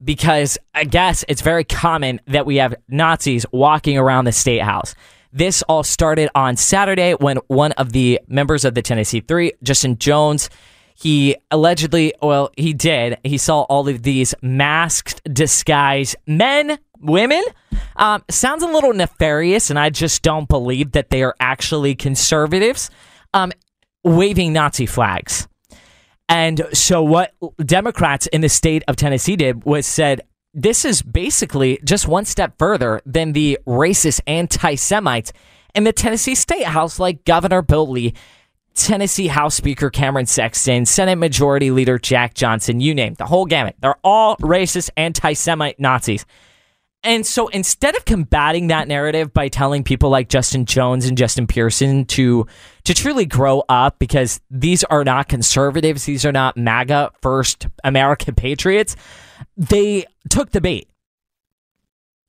[0.03, 4.93] Because I guess it's very common that we have Nazis walking around the state house.
[5.31, 9.97] This all started on Saturday when one of the members of the Tennessee Three, Justin
[9.97, 10.49] Jones,
[10.95, 13.17] he allegedly, well, he did.
[13.23, 17.43] He saw all of these masked, disguised men, women.
[17.97, 22.89] Um, sounds a little nefarious, and I just don't believe that they are actually conservatives
[23.33, 23.51] um,
[24.05, 25.47] waving Nazi flags.
[26.29, 30.21] And so, what Democrats in the state of Tennessee did was said,
[30.53, 35.33] this is basically just one step further than the racist anti Semites
[35.75, 38.13] in the Tennessee State House, like Governor Bill Lee,
[38.73, 43.75] Tennessee House Speaker Cameron Sexton, Senate Majority Leader Jack Johnson, you name the whole gamut.
[43.81, 46.25] They're all racist, anti Semite Nazis.
[47.05, 51.45] And so instead of combating that narrative by telling people like Justin Jones and Justin
[51.45, 52.47] Pearson to
[52.83, 58.33] to truly grow up because these are not conservatives, these are not MAGA first American
[58.35, 58.95] patriots,
[59.55, 60.89] they took the bait.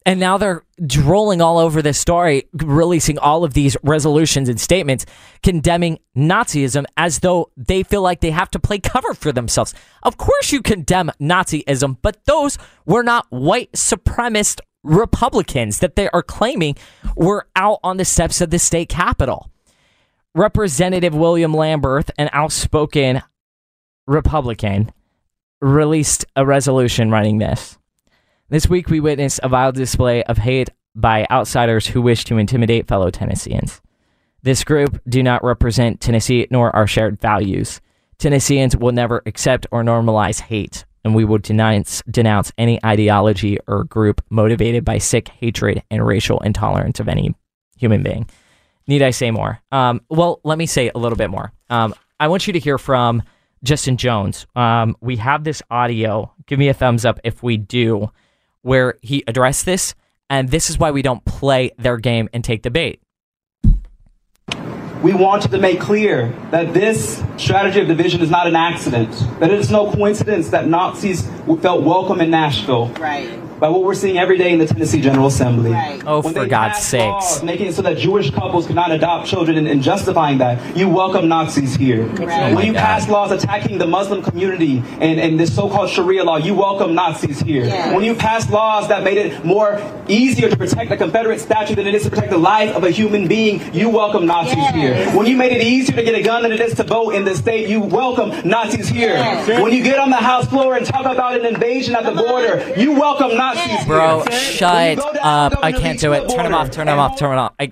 [0.06, 5.04] And now they're drooling all over this story, releasing all of these resolutions and statements
[5.42, 9.74] condemning Nazism as though they feel like they have to play cover for themselves.
[10.04, 12.56] Of course, you condemn Nazism, but those
[12.86, 16.76] were not white supremacist Republicans that they are claiming
[17.16, 19.50] were out on the steps of the state capitol.
[20.36, 23.22] Representative William Lamberth, an outspoken
[24.06, 24.92] Republican,
[25.60, 27.76] released a resolution running this.
[28.48, 32.86] This week, we witnessed a vile display of hate by outsiders who wish to intimidate
[32.86, 33.80] fellow Tennesseans.
[34.44, 37.80] This group do not represent Tennessee nor our shared values.
[38.18, 43.82] Tennesseans will never accept or normalize hate, and we will denounce, denounce any ideology or
[43.82, 47.34] group motivated by sick hatred and racial intolerance of any
[47.76, 48.30] human being.
[48.86, 49.58] Need I say more?
[49.72, 51.52] Um, well, let me say a little bit more.
[51.68, 53.24] Um, I want you to hear from
[53.64, 54.46] Justin Jones.
[54.54, 56.32] Um, we have this audio.
[56.46, 58.08] Give me a thumbs up if we do
[58.66, 59.94] where he addressed this,
[60.28, 63.00] and this is why we don't play their game and take the bait.
[65.02, 69.52] We wanted to make clear that this strategy of division is not an accident, that
[69.52, 71.24] it is no coincidence that Nazis
[71.60, 72.88] felt welcome in Nashville.
[72.98, 75.70] Right by what we're seeing every day in the Tennessee General Assembly.
[75.70, 76.02] Right.
[76.06, 77.42] Oh, when for God's sakes.
[77.42, 80.76] making it so that Jewish couples could not adopt children and, and justifying that.
[80.76, 82.04] You welcome Nazis here.
[82.04, 82.54] Right.
[82.54, 82.80] when oh you God.
[82.80, 87.40] pass laws attacking the Muslim community and, and this so-called Sharia law, you welcome Nazis
[87.40, 87.64] here.
[87.64, 87.94] Yes.
[87.94, 91.86] When you pass laws that made it more easier to protect a Confederate statue than
[91.86, 94.74] it is to protect the life of a human being, you welcome Nazis yes.
[94.74, 95.16] here.
[95.16, 97.24] When you made it easier to get a gun than it is to vote in
[97.24, 99.14] this state, you welcome Nazis here.
[99.14, 99.62] Yes.
[99.62, 102.74] When you get on the House floor and talk about an invasion at the border,
[102.76, 103.45] you welcome Nazis
[103.86, 104.38] Bro, here.
[104.40, 105.54] shut up.
[105.62, 106.28] I can't do it.
[106.28, 107.54] Turn them off, turn them off, turn them off.
[107.60, 107.70] I,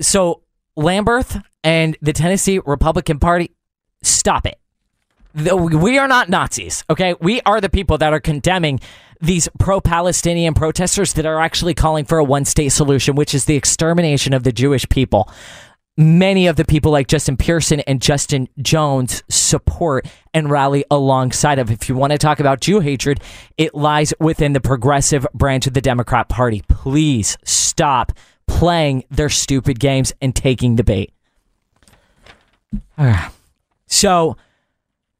[0.00, 0.42] so,
[0.76, 3.50] Lamberth and the Tennessee Republican Party,
[4.02, 4.58] stop it.
[5.34, 7.14] The- We are not Nazis, okay?
[7.20, 8.80] We are the people that are condemning
[9.20, 13.46] these pro Palestinian protesters that are actually calling for a one state solution, which is
[13.46, 15.28] the extermination of the Jewish people.
[15.96, 21.70] Many of the people like Justin Pearson and Justin Jones support and rally alongside of.
[21.70, 23.20] If you want to talk about Jew hatred,
[23.56, 26.64] it lies within the progressive branch of the Democrat Party.
[26.68, 28.10] Please stop
[28.48, 31.12] playing their stupid games and taking the bait.
[32.98, 33.32] Ah.
[33.86, 34.36] So,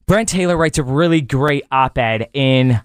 [0.07, 2.81] Brent Taylor writes a really great op ed in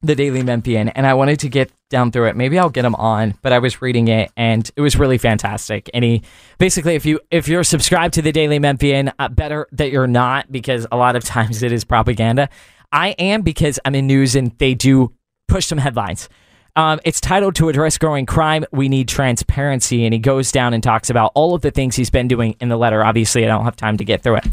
[0.00, 2.36] the Daily Memphian, and I wanted to get down through it.
[2.36, 5.90] Maybe I'll get him on, but I was reading it and it was really fantastic.
[5.92, 6.22] And he
[6.58, 10.50] basically, if you if you're subscribed to the Daily Memphian, uh, better that you're not
[10.50, 12.48] because a lot of times it is propaganda.
[12.92, 15.12] I am because I'm in news and they do
[15.46, 16.28] push some headlines.
[16.76, 20.82] Um, it's titled "To Address Growing Crime, We Need Transparency," and he goes down and
[20.82, 23.04] talks about all of the things he's been doing in the letter.
[23.04, 24.46] Obviously, I don't have time to get through it,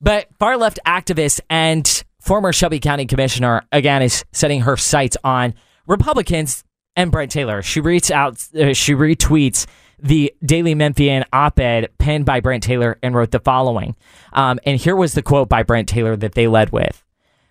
[0.00, 5.54] but far left activist and former Shelby County Commissioner again is setting her sights on
[5.86, 6.64] Republicans
[6.98, 7.62] and Brent Taylor.
[7.62, 9.66] She reads out, uh, she retweets
[10.00, 13.96] the Daily Memphian op-ed penned by Brent Taylor and wrote the following.
[14.32, 17.04] Um, and here was the quote by Brent Taylor that they led with.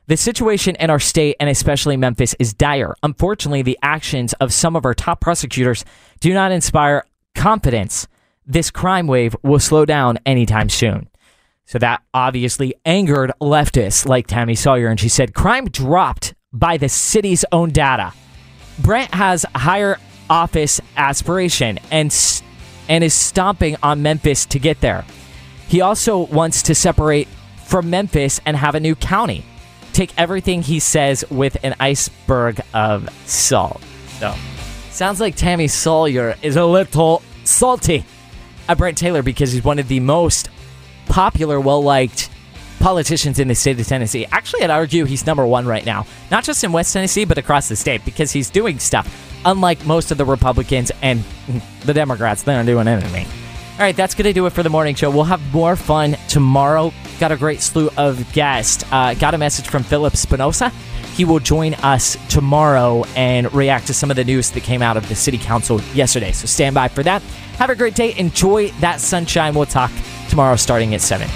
[0.08, 2.94] The situation in our state and especially Memphis is dire.
[3.04, 5.86] Unfortunately, the actions of some of our top prosecutors
[6.20, 8.08] do not inspire confidence.
[8.46, 11.10] This crime wave will slow down anytime soon.
[11.66, 16.88] So that obviously angered leftists like Tami Sawyer, and she said crime dropped by the
[16.90, 18.14] city's own data.
[18.80, 19.98] Brent has higher
[20.30, 22.14] office aspiration and
[22.90, 25.06] and is stomping on Memphis to get there.
[25.68, 27.28] He also wants to separate
[27.66, 29.44] from Memphis and have a new county.
[29.92, 33.82] Take everything he says with an iceberg of salt.
[34.20, 34.34] So,
[34.92, 38.06] sounds like Tami Sawyer is a little salty
[38.70, 40.50] at Brent Taylor because he's one of the most
[41.08, 42.30] popular, well liked
[42.88, 44.26] politicians in the state of Tennessee.
[44.32, 47.68] Actually, I'd argue he's number one right now, not just in West Tennessee, but across
[47.68, 49.14] the state because he's doing stuff.
[49.44, 51.22] Unlike most of the Republicans and
[51.84, 53.26] the Democrats, they're not doing anything.
[53.74, 55.12] All right, that's going to do it for the morning show.
[55.12, 56.94] We'll have more fun tomorrow.
[57.20, 58.86] Got a great slew of guests.
[58.90, 60.72] Uh, got a message from Philip Spinosa.
[61.14, 64.96] He will join us tomorrow and react to some of the news that came out
[64.96, 66.32] of the city council yesterday.
[66.32, 67.22] So stand by for that.
[67.58, 68.18] Have a great day.
[68.18, 69.56] Enjoy that sunshine.
[69.56, 69.92] We'll talk
[70.30, 71.28] tomorrow starting at 7.